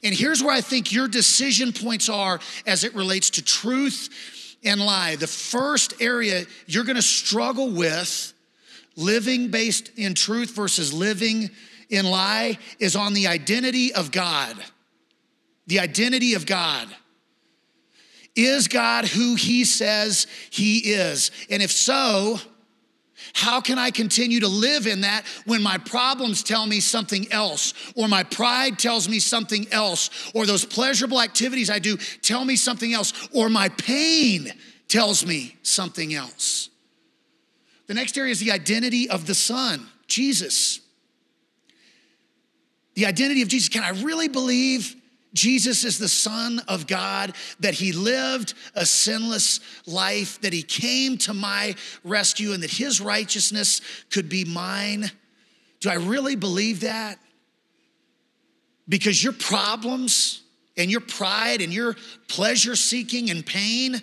And 0.03 0.13
here's 0.13 0.43
where 0.43 0.53
I 0.53 0.61
think 0.61 0.91
your 0.91 1.07
decision 1.07 1.71
points 1.71 2.09
are 2.09 2.39
as 2.67 2.83
it 2.83 2.93
relates 2.93 3.31
to 3.31 3.43
truth 3.43 4.57
and 4.63 4.81
lie. 4.81 5.15
The 5.15 5.27
first 5.27 6.01
area 6.01 6.43
you're 6.67 6.83
going 6.83 6.97
to 6.97 7.01
struggle 7.01 7.69
with 7.71 8.32
living 8.95 9.49
based 9.49 9.91
in 9.97 10.13
truth 10.13 10.55
versus 10.55 10.93
living 10.93 11.49
in 11.89 12.05
lie 12.05 12.57
is 12.79 12.95
on 12.95 13.13
the 13.13 13.27
identity 13.27 13.93
of 13.93 14.11
God. 14.11 14.55
The 15.67 15.79
identity 15.79 16.33
of 16.33 16.45
God. 16.45 16.87
Is 18.35 18.67
God 18.67 19.05
who 19.05 19.35
he 19.35 19.63
says 19.63 20.27
he 20.49 20.79
is? 20.79 21.31
And 21.49 21.61
if 21.61 21.71
so, 21.71 22.39
how 23.33 23.61
can 23.61 23.79
I 23.79 23.91
continue 23.91 24.39
to 24.41 24.47
live 24.47 24.87
in 24.87 25.01
that 25.01 25.23
when 25.45 25.61
my 25.61 25.77
problems 25.77 26.43
tell 26.43 26.65
me 26.65 26.79
something 26.79 27.31
else, 27.31 27.73
or 27.95 28.07
my 28.07 28.23
pride 28.23 28.79
tells 28.79 29.07
me 29.07 29.19
something 29.19 29.67
else, 29.71 30.09
or 30.33 30.45
those 30.45 30.65
pleasurable 30.65 31.21
activities 31.21 31.69
I 31.69 31.79
do 31.79 31.97
tell 32.21 32.43
me 32.43 32.55
something 32.55 32.93
else, 32.93 33.29
or 33.31 33.49
my 33.49 33.69
pain 33.69 34.51
tells 34.87 35.25
me 35.25 35.55
something 35.63 36.13
else? 36.13 36.69
The 37.87 37.93
next 37.93 38.17
area 38.17 38.31
is 38.31 38.39
the 38.39 38.51
identity 38.51 39.09
of 39.09 39.27
the 39.27 39.35
Son, 39.35 39.87
Jesus. 40.07 40.79
The 42.95 43.05
identity 43.05 43.41
of 43.41 43.47
Jesus. 43.47 43.69
Can 43.69 43.83
I 43.83 44.01
really 44.01 44.27
believe 44.27 44.95
Jesus 45.33 45.83
is 45.83 45.97
the 45.97 46.07
Son 46.07 46.61
of 46.67 46.85
God, 46.85 47.35
that 47.59 47.73
He 47.73 47.91
lived 47.91 48.53
a 48.75 48.85
sinless 48.85 49.59
life, 49.87 50.39
that 50.41 50.53
He 50.53 50.61
came 50.61 51.17
to 51.19 51.33
my 51.33 51.75
rescue, 52.03 52.53
and 52.53 52.61
that 52.61 52.71
His 52.71 53.01
righteousness 53.01 53.81
could 54.11 54.29
be 54.29 54.45
mine? 54.45 55.09
Do 55.79 55.89
I 55.89 55.95
really 55.95 56.35
believe 56.35 56.81
that? 56.81 57.17
Because 58.87 59.23
your 59.23 59.33
problems 59.33 60.43
and 60.77 60.91
your 60.91 61.01
pride 61.01 61.61
and 61.61 61.73
your 61.73 61.95
pleasure 62.27 62.75
seeking 62.75 63.29
and 63.29 63.45
pain 63.45 64.01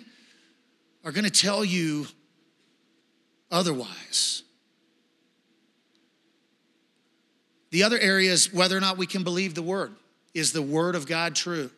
are 1.03 1.11
going 1.11 1.23
to 1.23 1.29
tell 1.29 1.63
you 1.63 2.07
otherwise. 3.51 4.43
The 7.71 7.83
other 7.83 7.99
area 7.99 8.31
is 8.31 8.53
whether 8.53 8.77
or 8.77 8.81
not 8.81 8.97
we 8.97 9.07
can 9.07 9.23
believe 9.23 9.55
the 9.55 9.61
word. 9.61 9.93
Is 10.33 10.53
the 10.53 10.61
word 10.61 10.95
of 10.95 11.07
God 11.07 11.35
true? 11.35 11.71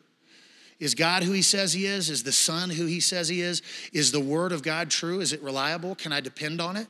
Is 0.80 0.94
God 0.94 1.22
who 1.22 1.32
he 1.32 1.42
says 1.42 1.72
he 1.72 1.86
is? 1.86 2.10
Is 2.10 2.24
the 2.24 2.32
Son 2.32 2.68
who 2.68 2.86
he 2.86 3.00
says 3.00 3.28
he 3.28 3.40
is? 3.40 3.62
Is 3.92 4.12
the 4.12 4.20
word 4.20 4.52
of 4.52 4.62
God 4.62 4.90
true? 4.90 5.20
Is 5.20 5.32
it 5.32 5.42
reliable? 5.42 5.94
Can 5.94 6.12
I 6.12 6.20
depend 6.20 6.60
on 6.60 6.76
it? 6.76 6.88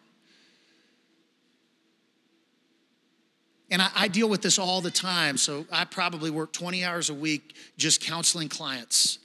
And 3.70 3.82
I, 3.82 3.90
I, 3.96 4.08
deal 4.08 4.28
with 4.28 4.42
this 4.42 4.58
all 4.58 4.80
the 4.80 4.90
time. 4.90 5.36
So 5.36 5.66
I 5.72 5.84
probably 5.84 6.30
work 6.30 6.52
20 6.52 6.84
hours 6.84 7.10
a 7.10 7.14
week 7.14 7.56
just 7.76 8.00
counseling 8.02 8.48
clients. 8.48 9.18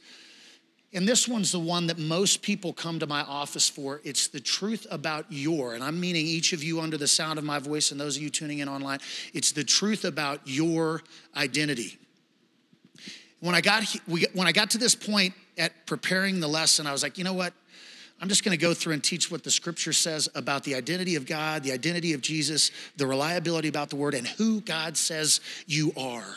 And 0.92 1.08
this 1.08 1.28
one's 1.28 1.52
the 1.52 1.60
one 1.60 1.88
that 1.88 2.00
most 2.00 2.42
people 2.42 2.74
come 2.74 3.00
to 3.00 3.06
my 3.06 3.22
office 3.22 3.70
for. 3.70 4.02
It's 4.04 4.28
the 4.28 4.40
truth 4.40 4.88
about 4.90 5.26
your, 5.30 5.76
and 5.76 5.84
I'm 5.84 6.00
meaning 6.00 6.26
each 6.26 6.52
of 6.52 6.64
you 6.64 6.82
under 6.82 6.98
the 6.98 7.08
sound 7.08 7.38
of 7.38 7.46
my 7.46 7.60
voice 7.60 7.92
and 7.92 8.00
those 8.00 8.18
of 8.18 8.24
you 8.24 8.32
tuning 8.32 8.60
in 8.60 8.68
online. 8.68 9.00
It's 9.34 9.52
the 9.52 9.64
truth 9.64 10.04
about 10.04 10.42
your 10.46 11.04
identity. 11.36 12.00
When 13.40 13.54
I 13.54 13.62
got 13.62 13.84
when 14.08 14.48
I 14.48 14.52
got 14.52 14.72
to 14.72 14.78
this 14.80 14.96
point 14.96 15.34
at 15.58 15.86
preparing 15.86 16.40
the 16.40 16.48
lesson, 16.48 16.88
I 16.88 16.92
was 16.92 17.04
like, 17.04 17.18
you 17.18 17.24
know 17.24 17.34
what? 17.34 17.54
I'm 18.22 18.28
just 18.28 18.44
going 18.44 18.58
to 18.58 18.62
go 18.62 18.74
through 18.74 18.94
and 18.94 19.04
teach 19.04 19.32
what 19.32 19.44
the 19.44 19.52
scripture 19.52 19.94
says 19.94 20.28
about 20.36 20.64
the 20.64 20.76
identity 20.76 21.16
of 21.16 21.26
God, 21.26 21.64
the 21.64 21.72
identity 21.72 22.14
of 22.14 22.22
Jesus, 22.22 22.72
the 22.98 23.08
reliability 23.08 23.70
about 23.70 23.90
the 23.90 23.96
word, 23.96 24.14
and 24.14 24.28
who 24.28 24.60
God 24.60 24.98
says 24.98 25.40
you 25.68 25.94
are. 25.96 26.36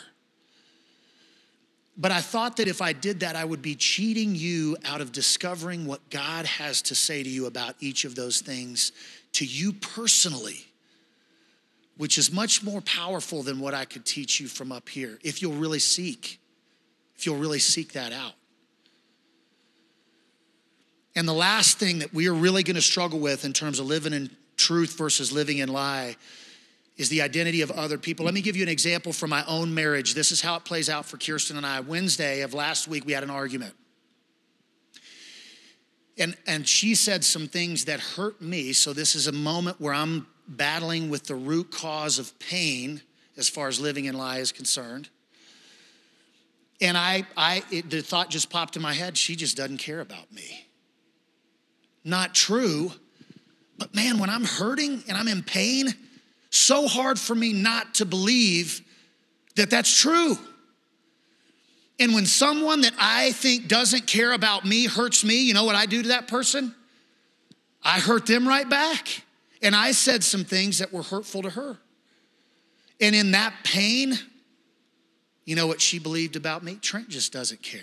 But 1.95 2.11
I 2.11 2.21
thought 2.21 2.57
that 2.57 2.67
if 2.67 2.81
I 2.81 2.93
did 2.93 3.19
that, 3.19 3.35
I 3.35 3.45
would 3.45 3.61
be 3.61 3.75
cheating 3.75 4.35
you 4.35 4.77
out 4.83 4.99
of 4.99 5.11
discovering 5.11 5.85
what 5.85 6.09
God 6.09 6.45
has 6.45 6.81
to 6.83 6.95
say 6.95 7.21
to 7.21 7.29
you 7.29 7.45
about 7.45 7.75
each 7.79 8.03
of 8.03 8.15
those 8.15 8.41
things 8.41 8.91
to 9.33 9.45
you 9.45 9.73
personally, 9.73 10.65
which 11.97 12.17
is 12.17 12.31
much 12.31 12.63
more 12.63 12.81
powerful 12.81 13.43
than 13.43 13.59
what 13.59 13.73
I 13.73 13.85
could 13.85 14.05
teach 14.05 14.39
you 14.39 14.47
from 14.47 14.71
up 14.71 14.89
here 14.89 15.19
if 15.23 15.41
you'll 15.41 15.53
really 15.53 15.79
seek, 15.79 16.39
if 17.15 17.25
you'll 17.25 17.37
really 17.37 17.59
seek 17.59 17.93
that 17.93 18.11
out. 18.11 18.33
And 21.15 21.27
the 21.27 21.33
last 21.33 21.77
thing 21.77 21.99
that 21.99 22.11
we 22.11 22.27
are 22.27 22.33
really 22.33 22.63
going 22.63 22.75
to 22.75 22.81
struggle 22.81 23.19
with 23.19 23.45
in 23.45 23.53
terms 23.53 23.79
of 23.79 23.85
living 23.85 24.13
in 24.13 24.31
truth 24.57 24.97
versus 24.97 25.31
living 25.31 25.59
in 25.59 25.69
lie 25.69 26.15
is 26.97 27.09
the 27.09 27.21
identity 27.21 27.61
of 27.61 27.71
other 27.71 27.97
people. 27.97 28.25
Let 28.25 28.33
me 28.33 28.41
give 28.41 28.55
you 28.55 28.63
an 28.63 28.69
example 28.69 29.13
from 29.13 29.29
my 29.29 29.43
own 29.45 29.73
marriage. 29.73 30.13
This 30.13 30.31
is 30.31 30.41
how 30.41 30.55
it 30.55 30.65
plays 30.65 30.89
out 30.89 31.05
for 31.05 31.17
Kirsten 31.17 31.57
and 31.57 31.65
I. 31.65 31.79
Wednesday 31.79 32.41
of 32.41 32.53
last 32.53 32.87
week, 32.87 33.05
we 33.05 33.13
had 33.13 33.23
an 33.23 33.29
argument. 33.29 33.73
And, 36.17 36.37
and 36.45 36.67
she 36.67 36.93
said 36.93 37.23
some 37.23 37.47
things 37.47 37.85
that 37.85 37.99
hurt 37.99 38.39
me. 38.39 38.73
So, 38.73 38.93
this 38.93 39.15
is 39.15 39.25
a 39.25 39.31
moment 39.31 39.81
where 39.81 39.93
I'm 39.93 40.27
battling 40.47 41.09
with 41.09 41.25
the 41.25 41.35
root 41.35 41.71
cause 41.71 42.19
of 42.19 42.37
pain 42.37 43.01
as 43.35 43.49
far 43.49 43.67
as 43.67 43.79
living 43.79 44.05
in 44.05 44.15
lie 44.15 44.37
is 44.37 44.51
concerned. 44.51 45.09
And 46.79 46.95
I, 46.95 47.25
I 47.35 47.63
it, 47.71 47.89
the 47.89 48.01
thought 48.01 48.29
just 48.29 48.51
popped 48.51 48.75
in 48.75 48.83
my 48.83 48.93
head 48.93 49.17
she 49.17 49.35
just 49.35 49.57
doesn't 49.57 49.77
care 49.77 50.01
about 50.01 50.31
me 50.31 50.67
not 52.03 52.35
true. 52.35 52.91
But 53.77 53.95
man, 53.95 54.19
when 54.19 54.29
I'm 54.29 54.43
hurting 54.43 55.03
and 55.07 55.17
I'm 55.17 55.27
in 55.27 55.43
pain, 55.43 55.93
so 56.53 56.87
hard 56.87 57.19
for 57.19 57.33
me 57.33 57.51
not 57.51 57.95
to 57.95 58.05
believe 58.05 58.81
that 59.55 59.69
that's 59.71 59.99
true. 59.99 60.37
And 61.99 62.13
when 62.13 62.25
someone 62.25 62.81
that 62.81 62.93
I 62.99 63.31
think 63.31 63.67
doesn't 63.67 64.05
care 64.05 64.33
about 64.33 64.63
me 64.63 64.85
hurts 64.85 65.23
me, 65.23 65.43
you 65.43 65.53
know 65.53 65.63
what 65.63 65.75
I 65.75 65.87
do 65.87 66.03
to 66.03 66.09
that 66.09 66.27
person? 66.27 66.75
I 67.83 67.99
hurt 67.99 68.27
them 68.27 68.47
right 68.47 68.69
back. 68.69 69.23
And 69.63 69.75
I 69.75 69.93
said 69.93 70.23
some 70.23 70.43
things 70.43 70.77
that 70.79 70.93
were 70.93 71.01
hurtful 71.01 71.41
to 71.41 71.49
her. 71.49 71.77
And 73.01 73.15
in 73.15 73.31
that 73.31 73.53
pain, 73.63 74.13
you 75.45 75.55
know 75.55 75.65
what 75.65 75.81
she 75.81 75.97
believed 75.97 76.35
about 76.35 76.63
me? 76.63 76.75
Trent 76.75 77.09
just 77.09 77.33
doesn't 77.33 77.63
care. 77.63 77.81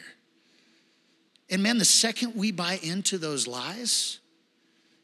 And 1.51 1.63
man, 1.63 1.79
the 1.79 1.85
second 1.85 2.37
we 2.37 2.53
buy 2.53 2.79
into 2.83 3.19
those 3.19 3.49
lies 3.49 4.20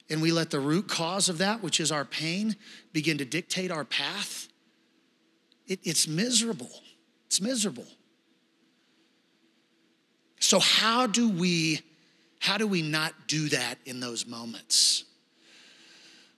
and 0.08 0.22
we 0.22 0.32
let 0.32 0.50
the 0.50 0.60
root 0.60 0.88
cause 0.88 1.28
of 1.28 1.38
that, 1.38 1.62
which 1.62 1.80
is 1.80 1.90
our 1.90 2.04
pain, 2.04 2.56
begin 2.92 3.18
to 3.18 3.24
dictate 3.24 3.70
our 3.70 3.84
path, 3.84 4.48
it, 5.66 5.80
it's 5.82 6.06
miserable. 6.06 6.70
It's 7.26 7.40
miserable. 7.40 7.86
So 10.38 10.60
how 10.60 11.06
do 11.06 11.28
we 11.28 11.80
how 12.38 12.58
do 12.58 12.66
we 12.66 12.82
not 12.82 13.12
do 13.26 13.48
that 13.48 13.78
in 13.86 13.98
those 13.98 14.26
moments? 14.26 15.04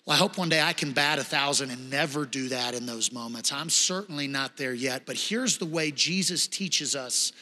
Well, 0.07 0.15
I 0.15 0.19
hope 0.19 0.39
one 0.39 0.49
day 0.49 0.63
I 0.63 0.73
can 0.73 0.93
bat 0.93 1.19
a 1.19 1.25
thousand 1.25 1.71
and 1.71 1.91
never 1.91 2.25
do 2.25 2.49
that 2.49 2.75
in 2.75 2.87
those 2.87 3.13
moments. 3.13 3.53
I'm 3.53 3.69
certainly 3.69 4.27
not 4.27 4.57
there 4.57 4.73
yet, 4.73 5.03
but 5.05 5.17
here's 5.17 5.59
the 5.59 5.67
way 5.67 5.91
Jesus 5.91 6.47
teaches 6.47 6.97
us 6.97 7.33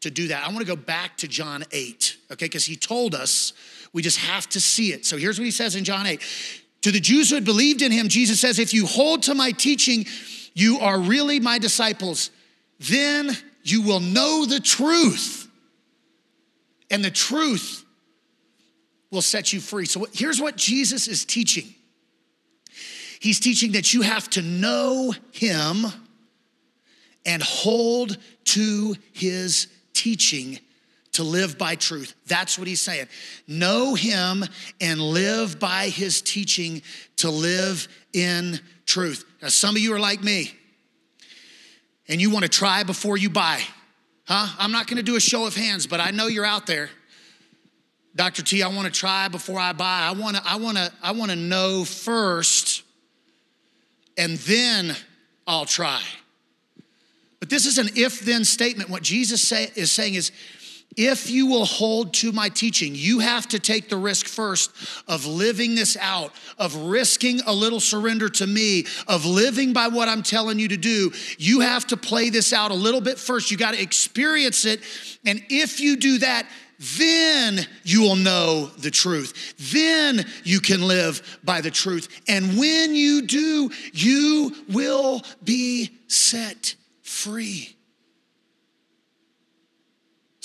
to 0.00 0.10
do 0.10 0.26
that. 0.28 0.44
I 0.44 0.48
want 0.48 0.58
to 0.58 0.64
go 0.64 0.74
back 0.74 1.16
to 1.18 1.28
John 1.28 1.62
8, 1.70 2.16
okay, 2.32 2.46
because 2.46 2.64
he 2.64 2.74
told 2.74 3.14
us 3.14 3.52
we 3.96 4.02
just 4.02 4.18
have 4.18 4.46
to 4.50 4.60
see 4.60 4.92
it. 4.92 5.06
So 5.06 5.16
here's 5.16 5.38
what 5.38 5.46
he 5.46 5.50
says 5.50 5.74
in 5.74 5.82
John 5.82 6.04
8 6.04 6.20
To 6.82 6.92
the 6.92 7.00
Jews 7.00 7.30
who 7.30 7.36
had 7.36 7.46
believed 7.46 7.80
in 7.80 7.90
him, 7.90 8.08
Jesus 8.08 8.38
says, 8.38 8.58
If 8.58 8.74
you 8.74 8.84
hold 8.84 9.22
to 9.22 9.34
my 9.34 9.52
teaching, 9.52 10.04
you 10.52 10.80
are 10.80 11.00
really 11.00 11.40
my 11.40 11.58
disciples. 11.58 12.30
Then 12.78 13.34
you 13.62 13.80
will 13.80 14.00
know 14.00 14.44
the 14.44 14.60
truth, 14.60 15.50
and 16.90 17.02
the 17.02 17.10
truth 17.10 17.86
will 19.10 19.22
set 19.22 19.54
you 19.54 19.60
free. 19.60 19.86
So 19.86 20.06
here's 20.12 20.42
what 20.42 20.56
Jesus 20.56 21.08
is 21.08 21.24
teaching 21.24 21.74
He's 23.18 23.40
teaching 23.40 23.72
that 23.72 23.94
you 23.94 24.02
have 24.02 24.28
to 24.30 24.42
know 24.42 25.14
him 25.32 25.86
and 27.24 27.42
hold 27.42 28.18
to 28.44 28.94
his 29.14 29.68
teaching 29.94 30.58
to 31.16 31.22
live 31.22 31.58
by 31.58 31.74
truth. 31.74 32.14
That's 32.26 32.58
what 32.58 32.66
he's 32.66 32.80
saying. 32.80 33.08
Know 33.46 33.94
him 33.94 34.44
and 34.80 35.00
live 35.00 35.58
by 35.58 35.88
his 35.88 36.22
teaching 36.22 36.82
to 37.16 37.30
live 37.30 37.88
in 38.12 38.60
truth. 38.86 39.24
Now, 39.42 39.48
some 39.48 39.76
of 39.76 39.82
you 39.82 39.92
are 39.92 40.00
like 40.00 40.22
me, 40.22 40.52
and 42.08 42.20
you 42.20 42.30
want 42.30 42.44
to 42.44 42.48
try 42.48 42.82
before 42.82 43.16
you 43.16 43.28
buy. 43.28 43.60
Huh? 44.26 44.46
I'm 44.58 44.72
not 44.72 44.86
going 44.86 44.96
to 44.96 45.02
do 45.02 45.16
a 45.16 45.20
show 45.20 45.46
of 45.46 45.54
hands, 45.54 45.86
but 45.86 46.00
I 46.00 46.10
know 46.10 46.26
you're 46.26 46.44
out 46.44 46.66
there. 46.66 46.88
Dr. 48.14 48.42
T, 48.42 48.62
I 48.62 48.68
want 48.68 48.86
to 48.86 48.92
try 48.92 49.28
before 49.28 49.58
I 49.58 49.72
buy. 49.72 50.08
I 50.08 50.12
want 50.12 50.36
to 50.36 50.42
I 50.46 50.56
want 50.56 50.78
to 50.78 50.90
I 51.02 51.12
want 51.12 51.30
to 51.30 51.36
know 51.36 51.84
first 51.84 52.82
and 54.16 54.36
then 54.38 54.96
I'll 55.46 55.66
try. 55.66 56.02
But 57.38 57.50
this 57.50 57.66
is 57.66 57.78
an 57.78 57.90
if 57.94 58.20
then 58.20 58.44
statement. 58.44 58.90
What 58.90 59.02
Jesus 59.02 59.42
say, 59.42 59.70
is 59.74 59.92
saying 59.92 60.14
is, 60.14 60.32
if 60.96 61.30
you 61.30 61.46
will 61.46 61.66
hold 61.66 62.14
to 62.14 62.32
my 62.32 62.48
teaching, 62.48 62.94
you 62.94 63.18
have 63.18 63.46
to 63.48 63.58
take 63.58 63.88
the 63.88 63.96
risk 63.96 64.26
first 64.26 64.70
of 65.06 65.26
living 65.26 65.74
this 65.74 65.96
out, 66.00 66.32
of 66.58 66.74
risking 66.74 67.40
a 67.46 67.52
little 67.52 67.80
surrender 67.80 68.28
to 68.30 68.46
me, 68.46 68.86
of 69.06 69.26
living 69.26 69.74
by 69.74 69.88
what 69.88 70.08
I'm 70.08 70.22
telling 70.22 70.58
you 70.58 70.68
to 70.68 70.76
do. 70.76 71.12
You 71.38 71.60
have 71.60 71.86
to 71.88 71.96
play 71.96 72.30
this 72.30 72.52
out 72.52 72.70
a 72.70 72.74
little 72.74 73.02
bit 73.02 73.18
first. 73.18 73.50
You 73.50 73.58
got 73.58 73.74
to 73.74 73.82
experience 73.82 74.64
it. 74.64 74.80
And 75.26 75.42
if 75.50 75.80
you 75.80 75.96
do 75.96 76.18
that, 76.18 76.46
then 76.98 77.66
you 77.84 78.02
will 78.02 78.16
know 78.16 78.66
the 78.78 78.90
truth. 78.90 79.54
Then 79.72 80.26
you 80.44 80.60
can 80.60 80.82
live 80.82 81.38
by 81.44 81.60
the 81.60 81.70
truth. 81.70 82.08
And 82.28 82.58
when 82.58 82.94
you 82.94 83.22
do, 83.22 83.70
you 83.92 84.54
will 84.68 85.22
be 85.42 85.90
set 86.06 86.74
free. 87.02 87.75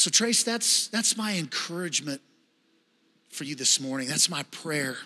So, 0.02 0.10
Trace, 0.10 0.42
that's, 0.42 0.88
that's 0.88 1.16
my 1.16 1.38
encouragement 1.38 2.22
for 3.30 3.44
you 3.44 3.54
this 3.54 3.80
morning. 3.80 4.08
That's 4.08 4.32
my 4.32 4.42
prayer. 4.50 4.98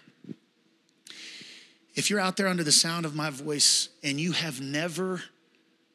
If 1.95 2.09
you're 2.09 2.21
out 2.21 2.37
there 2.37 2.47
under 2.47 2.63
the 2.63 2.71
sound 2.71 3.05
of 3.05 3.13
my 3.13 3.29
voice 3.29 3.89
and 4.05 4.21
you 4.21 4.31
have 4.31 4.61
never 4.61 5.21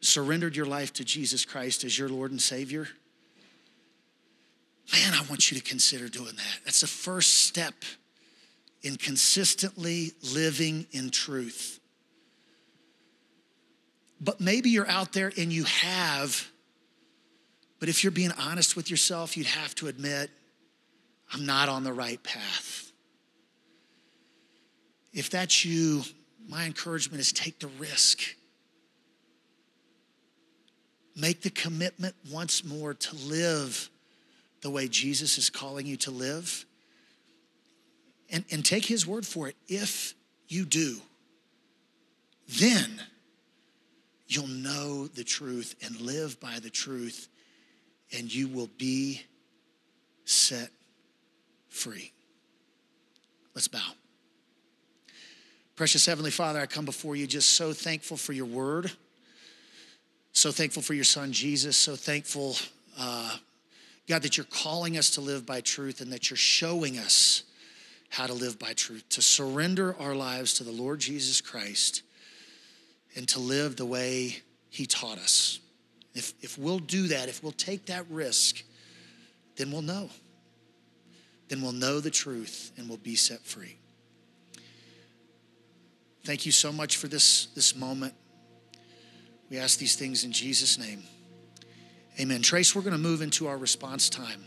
surrendered 0.03 0.55
your 0.55 0.67
life 0.67 0.93
to 0.93 1.05
Jesus 1.07 1.47
Christ 1.47 1.83
as 1.83 1.99
your 1.99 2.11
Lord 2.11 2.31
and 2.31 2.43
Savior, 2.43 2.89
man, 4.93 5.15
I 5.15 5.25
want 5.31 5.51
you 5.51 5.57
to 5.57 5.65
consider 5.65 6.11
doing 6.11 6.37
that. 6.37 6.59
That's 6.67 6.83
the 6.83 6.87
first 6.87 7.47
step 7.47 7.73
in 8.83 8.97
consistently 8.97 10.13
living 10.35 10.87
in 10.93 11.09
truth. 11.09 11.81
But 14.21 14.43
maybe 14.43 14.69
you're 14.69 14.91
out 14.91 15.15
there 15.15 15.33
and 15.39 15.51
you 15.51 15.65
have, 15.65 16.50
but 17.81 17.89
if 17.89 18.05
you're 18.05 18.13
being 18.13 18.33
honest 18.39 18.77
with 18.77 18.91
yourself, 18.91 19.37
you'd 19.37 19.47
have 19.47 19.75
to 19.77 19.89
admit, 19.89 20.31
I'm 21.33 21.47
not 21.47 21.69
on 21.69 21.83
the 21.83 21.93
right 21.93 22.23
path. 22.23 22.93
If 25.13 25.31
that's 25.31 25.65
you, 25.65 26.03
my 26.49 26.67
encouragement 26.67 27.21
is 27.21 27.33
take 27.33 27.59
the 27.59 27.69
risk. 27.79 28.21
Make 31.17 31.43
the 31.43 31.51
commitment 31.51 32.15
once 32.31 32.65
more 32.65 32.95
to 32.95 33.17
live 33.17 33.91
the 34.63 34.71
way 34.71 34.87
Jesus 34.87 35.39
is 35.39 35.51
calling 35.51 35.87
you 35.87 35.97
to 35.99 36.11
live. 36.11 36.65
And, 38.31 38.45
and 38.53 38.65
take 38.65 38.85
his 38.85 39.07
word 39.07 39.27
for 39.27 39.49
it. 39.49 39.57
If 39.67 40.15
you 40.49 40.65
do, 40.65 40.99
then 42.49 43.01
you'll 44.29 44.47
know 44.47 45.07
the 45.09 45.25
truth 45.25 45.75
and 45.85 46.01
live 46.01 46.39
by 46.39 46.59
the 46.61 46.71
truth, 46.71 47.29
and 48.17 48.33
you 48.33 48.49
will 48.49 48.71
be 48.79 49.23
set 50.25 50.71
free. 51.69 52.13
Let's 53.55 53.69
bow. 53.69 53.93
Precious 55.77 56.05
Heavenly 56.05 56.31
Father, 56.31 56.61
I 56.61 56.67
come 56.67 56.85
before 56.85 57.17
you 57.17 57.27
just 57.27 57.51
so 57.55 57.73
thankful 57.73 58.17
for 58.17 58.33
your 58.33 58.45
word, 58.45 58.93
so 60.33 60.53
thankful 60.53 60.83
for 60.83 60.95
your 60.95 61.05
son 61.05 61.33
Jesus, 61.33 61.77
so 61.77 61.97
thankful, 61.97 62.57
uh, 62.99 63.37
God, 64.07 64.23
that 64.23 64.37
you're 64.37 64.45
calling 64.45 64.99
us 64.99 65.11
to 65.11 65.21
live 65.21 65.47
by 65.47 65.61
truth 65.61 66.01
and 66.01 66.13
that 66.13 66.29
you're 66.29 66.37
showing 66.37 66.99
us 66.99 67.45
how 68.11 68.27
to 68.27 68.35
live 68.35 68.59
by 68.59 68.73
truth, 68.73 69.09
to 69.11 69.23
surrender 69.23 69.97
our 69.99 70.15
lives 70.15 70.55
to 70.55 70.65
the 70.65 70.73
Lord 70.73 70.99
Jesus 70.99 71.41
Christ 71.41 72.03
and 73.17 73.27
to 73.29 73.41
live 73.41 73.77
the 73.77 73.87
way 73.87 74.37
he 74.69 74.85
taught 74.85 75.19
us. 75.19 75.61
If, 76.15 76.35
if 76.41 76.59
we'll 76.59 76.79
do 76.79 77.09
that, 77.09 77.29
if 77.29 77.43
we'll 77.43 77.53
take 77.53 77.87
that 77.87 78.05
risk, 78.11 78.63
then 79.57 79.71
we'll 79.71 79.83
know. 79.83 80.11
Then 81.49 81.63
we'll 81.63 81.73
know 81.73 82.01
the 82.01 82.11
truth 82.11 82.73
and 82.77 82.89
we'll 82.89 82.99
be 82.99 83.17
set 83.17 83.41
free. 83.41 83.77
Thank 86.25 86.47
you 86.47 86.53
so 86.53 86.73
much 86.73 86.97
for 86.97 87.09
this, 87.09 87.47
this 87.55 87.75
moment. 87.75 88.15
We 89.51 89.59
ask 89.59 89.79
these 89.79 89.97
things 89.97 90.25
in 90.25 90.33
Jesus' 90.33 90.79
name. 90.79 91.03
Amen. 92.21 92.43
Trace, 92.43 92.75
we're 92.75 92.83
going 92.83 92.93
to 92.93 92.99
move 92.99 93.23
into 93.23 93.49
our 93.49 93.57
response 93.57 94.09
time. 94.09 94.45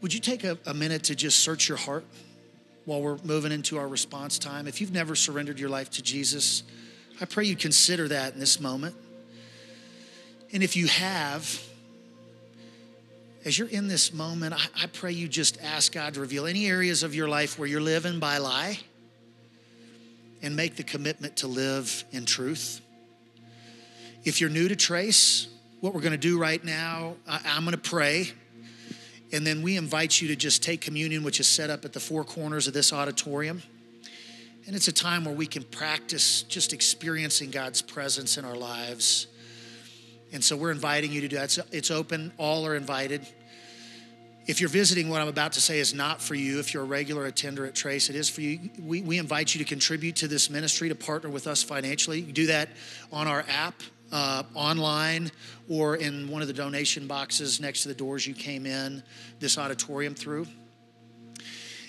Would 0.00 0.14
you 0.14 0.20
take 0.20 0.44
a, 0.44 0.58
a 0.66 0.74
minute 0.74 1.04
to 1.04 1.14
just 1.14 1.38
search 1.38 1.68
your 1.68 1.78
heart? 1.78 2.04
while 2.84 3.00
we're 3.00 3.18
moving 3.24 3.52
into 3.52 3.78
our 3.78 3.88
response 3.88 4.38
time. 4.38 4.66
If 4.66 4.80
you've 4.80 4.92
never 4.92 5.14
surrendered 5.14 5.58
your 5.58 5.70
life 5.70 5.90
to 5.92 6.02
Jesus, 6.02 6.62
I 7.20 7.24
pray 7.24 7.44
you 7.44 7.56
consider 7.56 8.08
that 8.08 8.34
in 8.34 8.40
this 8.40 8.60
moment. 8.60 8.94
And 10.54 10.62
if 10.62 10.76
you 10.76 10.86
have, 10.86 11.60
as 13.44 13.58
you're 13.58 13.68
in 13.68 13.88
this 13.88 14.14
moment, 14.14 14.54
I, 14.54 14.84
I, 14.84 14.86
pray 14.86 15.10
you 15.10 15.26
just 15.26 15.60
ask 15.60 15.92
God 15.92 16.14
to 16.14 16.20
reveal 16.20 16.46
any 16.46 16.68
areas 16.68 17.02
of 17.02 17.12
your 17.12 17.26
life 17.26 17.58
where 17.58 17.66
you're 17.66 17.80
living 17.80 18.20
by 18.20 18.38
lie 18.38 18.78
and 20.42 20.54
make 20.54 20.76
the 20.76 20.84
commitment 20.84 21.38
to 21.38 21.48
live 21.48 22.04
in 22.12 22.24
truth. 22.24 22.80
If 24.22 24.40
you're 24.40 24.48
new 24.48 24.68
to 24.68 24.76
Trace, 24.76 25.48
what 25.80 25.92
we're 25.92 26.02
going 26.02 26.12
to 26.12 26.16
do 26.18 26.38
right 26.38 26.62
now, 26.64 27.16
I, 27.26 27.40
I'm 27.46 27.64
going 27.64 27.72
to 27.72 27.90
pray. 27.90 28.30
And 29.32 29.44
then 29.44 29.60
we 29.60 29.76
invite 29.76 30.22
you 30.22 30.28
to 30.28 30.36
just 30.36 30.62
take 30.62 30.80
communion, 30.80 31.24
which 31.24 31.40
is 31.40 31.48
set 31.48 31.68
up 31.68 31.84
at 31.84 31.92
the 31.92 32.00
four 32.00 32.22
corners 32.22 32.68
of 32.68 32.74
this 32.74 32.92
auditorium. 32.92 33.60
And 34.68 34.76
it's 34.76 34.86
a 34.86 34.92
time 34.92 35.24
where 35.24 35.34
we 35.34 35.48
can 35.48 35.64
practice 35.64 36.42
just 36.42 36.72
experiencing 36.72 37.50
God's 37.50 37.82
presence 37.82 38.38
in 38.38 38.44
our 38.44 38.56
lives. 38.56 39.26
And 40.34 40.42
so 40.42 40.56
we're 40.56 40.72
inviting 40.72 41.12
you 41.12 41.20
to 41.20 41.28
do 41.28 41.36
that. 41.36 41.56
It's, 41.70 41.92
open, 41.92 42.32
all 42.38 42.66
are 42.66 42.74
invited. 42.74 43.24
If 44.46 44.60
you're 44.60 44.68
visiting, 44.68 45.08
what 45.08 45.20
I'm 45.20 45.28
about 45.28 45.52
to 45.52 45.60
say 45.60 45.78
is 45.78 45.94
not 45.94 46.20
for 46.20 46.34
you. 46.34 46.58
If 46.58 46.74
you're 46.74 46.82
a 46.82 46.86
regular 46.86 47.26
attender 47.26 47.64
at 47.64 47.76
Trace, 47.76 48.10
it 48.10 48.16
is 48.16 48.28
for 48.28 48.40
you. 48.40 48.68
We, 48.82 49.00
we 49.00 49.18
invite 49.18 49.54
you 49.54 49.60
to 49.60 49.64
contribute 49.64 50.16
to 50.16 50.28
this 50.28 50.50
ministry, 50.50 50.88
to 50.88 50.96
partner 50.96 51.30
with 51.30 51.46
us 51.46 51.62
financially. 51.62 52.20
You 52.20 52.32
do 52.32 52.46
that 52.48 52.68
on 53.12 53.28
our 53.28 53.44
app 53.48 53.80
uh, 54.10 54.42
online 54.54 55.30
or 55.70 55.96
in 55.96 56.28
one 56.28 56.42
of 56.42 56.48
the 56.48 56.54
donation 56.54 57.06
boxes 57.06 57.60
next 57.60 57.82
to 57.82 57.88
the 57.88 57.94
doors 57.94 58.26
you 58.26 58.34
came 58.34 58.66
in 58.66 59.04
this 59.38 59.56
auditorium 59.56 60.16
through. 60.16 60.48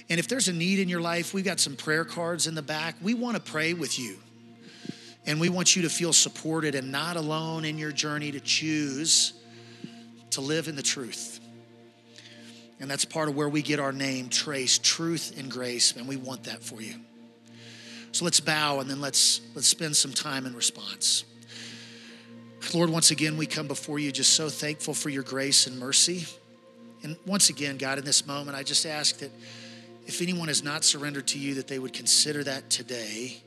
And 0.07 0.19
if 0.19 0.27
there's 0.27 0.49
a 0.49 0.53
need 0.53 0.77
in 0.77 0.87
your 0.87 1.01
life, 1.01 1.33
we've 1.33 1.43
got 1.43 1.59
some 1.59 1.75
prayer 1.75 2.05
cards 2.05 2.45
in 2.45 2.53
the 2.53 2.61
back. 2.61 2.95
We 3.01 3.15
want 3.15 3.37
to 3.37 3.41
pray 3.41 3.73
with 3.73 3.97
you. 3.97 4.19
And 5.27 5.39
we 5.39 5.49
want 5.49 5.75
you 5.75 5.81
to 5.83 5.89
feel 5.89 6.13
supported 6.13 6.75
and 6.75 6.91
not 6.91 7.17
alone 7.17 7.65
in 7.65 7.77
your 7.77 7.91
journey 7.91 8.31
to 8.31 8.39
choose 8.39 9.33
to 10.31 10.41
live 10.41 10.67
in 10.67 10.75
the 10.75 10.83
truth. 10.83 11.39
And 12.79 12.91
that's 12.91 13.05
part 13.05 13.29
of 13.29 13.35
where 13.35 13.49
we 13.49 13.61
get 13.61 13.79
our 13.79 13.93
name, 13.93 14.29
Trace, 14.29 14.77
truth 14.79 15.33
and 15.37 15.49
grace, 15.49 15.93
and 15.93 16.07
we 16.07 16.17
want 16.17 16.43
that 16.43 16.61
for 16.61 16.81
you. 16.81 16.95
So 18.11 18.25
let's 18.25 18.39
bow 18.39 18.79
and 18.79 18.89
then 18.89 19.01
let's 19.01 19.41
let's 19.55 19.67
spend 19.67 19.95
some 19.95 20.11
time 20.11 20.45
in 20.45 20.55
response. 20.55 21.25
Lord, 22.73 22.89
once 22.89 23.11
again, 23.11 23.37
we 23.37 23.45
come 23.45 23.67
before 23.67 23.99
you 23.99 24.11
just 24.11 24.33
so 24.33 24.49
thankful 24.49 24.93
for 24.93 25.09
your 25.09 25.23
grace 25.23 25.67
and 25.67 25.77
mercy. 25.79 26.25
And 27.03 27.15
once 27.25 27.49
again, 27.49 27.77
God, 27.77 27.97
in 27.97 28.05
this 28.05 28.25
moment, 28.25 28.57
I 28.57 28.63
just 28.63 28.85
ask 28.85 29.17
that 29.19 29.31
if 30.07 30.21
anyone 30.21 30.47
has 30.47 30.63
not 30.63 30.83
surrendered 30.83 31.27
to 31.27 31.39
you, 31.39 31.55
that 31.55 31.67
they 31.67 31.77
would 31.77 31.93
consider 31.93 32.43
that 32.43 32.69
today. 32.69 33.41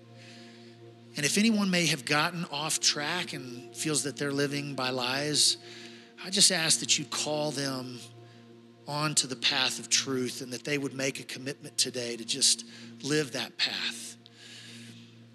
And 1.18 1.24
if 1.24 1.36
anyone 1.36 1.68
may 1.68 1.86
have 1.86 2.04
gotten 2.04 2.44
off 2.44 2.78
track 2.78 3.32
and 3.32 3.74
feels 3.74 4.04
that 4.04 4.16
they're 4.16 4.30
living 4.30 4.76
by 4.76 4.90
lies, 4.90 5.56
I 6.24 6.30
just 6.30 6.52
ask 6.52 6.78
that 6.78 6.96
you 6.96 7.04
call 7.06 7.50
them 7.50 7.98
onto 8.86 9.26
the 9.26 9.34
path 9.34 9.80
of 9.80 9.88
truth 9.88 10.42
and 10.42 10.52
that 10.52 10.62
they 10.62 10.78
would 10.78 10.94
make 10.94 11.18
a 11.18 11.24
commitment 11.24 11.76
today 11.76 12.16
to 12.16 12.24
just 12.24 12.64
live 13.02 13.32
that 13.32 13.58
path. 13.58 14.14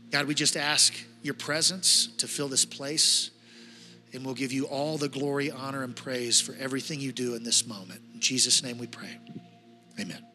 God, 0.09 0.25
we 0.25 0.33
just 0.33 0.55
ask 0.55 0.93
your 1.21 1.33
presence 1.33 2.07
to 2.15 2.29
fill 2.29 2.47
this 2.47 2.63
place. 2.63 3.31
And 4.13 4.23
we'll 4.23 4.35
give 4.35 4.53
you 4.53 4.67
all 4.67 4.97
the 4.97 5.09
glory, 5.09 5.51
honor, 5.51 5.83
and 5.83 5.93
praise 5.93 6.39
for 6.39 6.55
everything 6.61 7.01
you 7.01 7.11
do 7.11 7.35
in 7.35 7.43
this 7.43 7.67
moment. 7.67 7.99
In 8.13 8.21
Jesus' 8.21 8.63
name 8.63 8.77
we 8.77 8.87
pray. 8.87 9.17
Amen. 9.99 10.32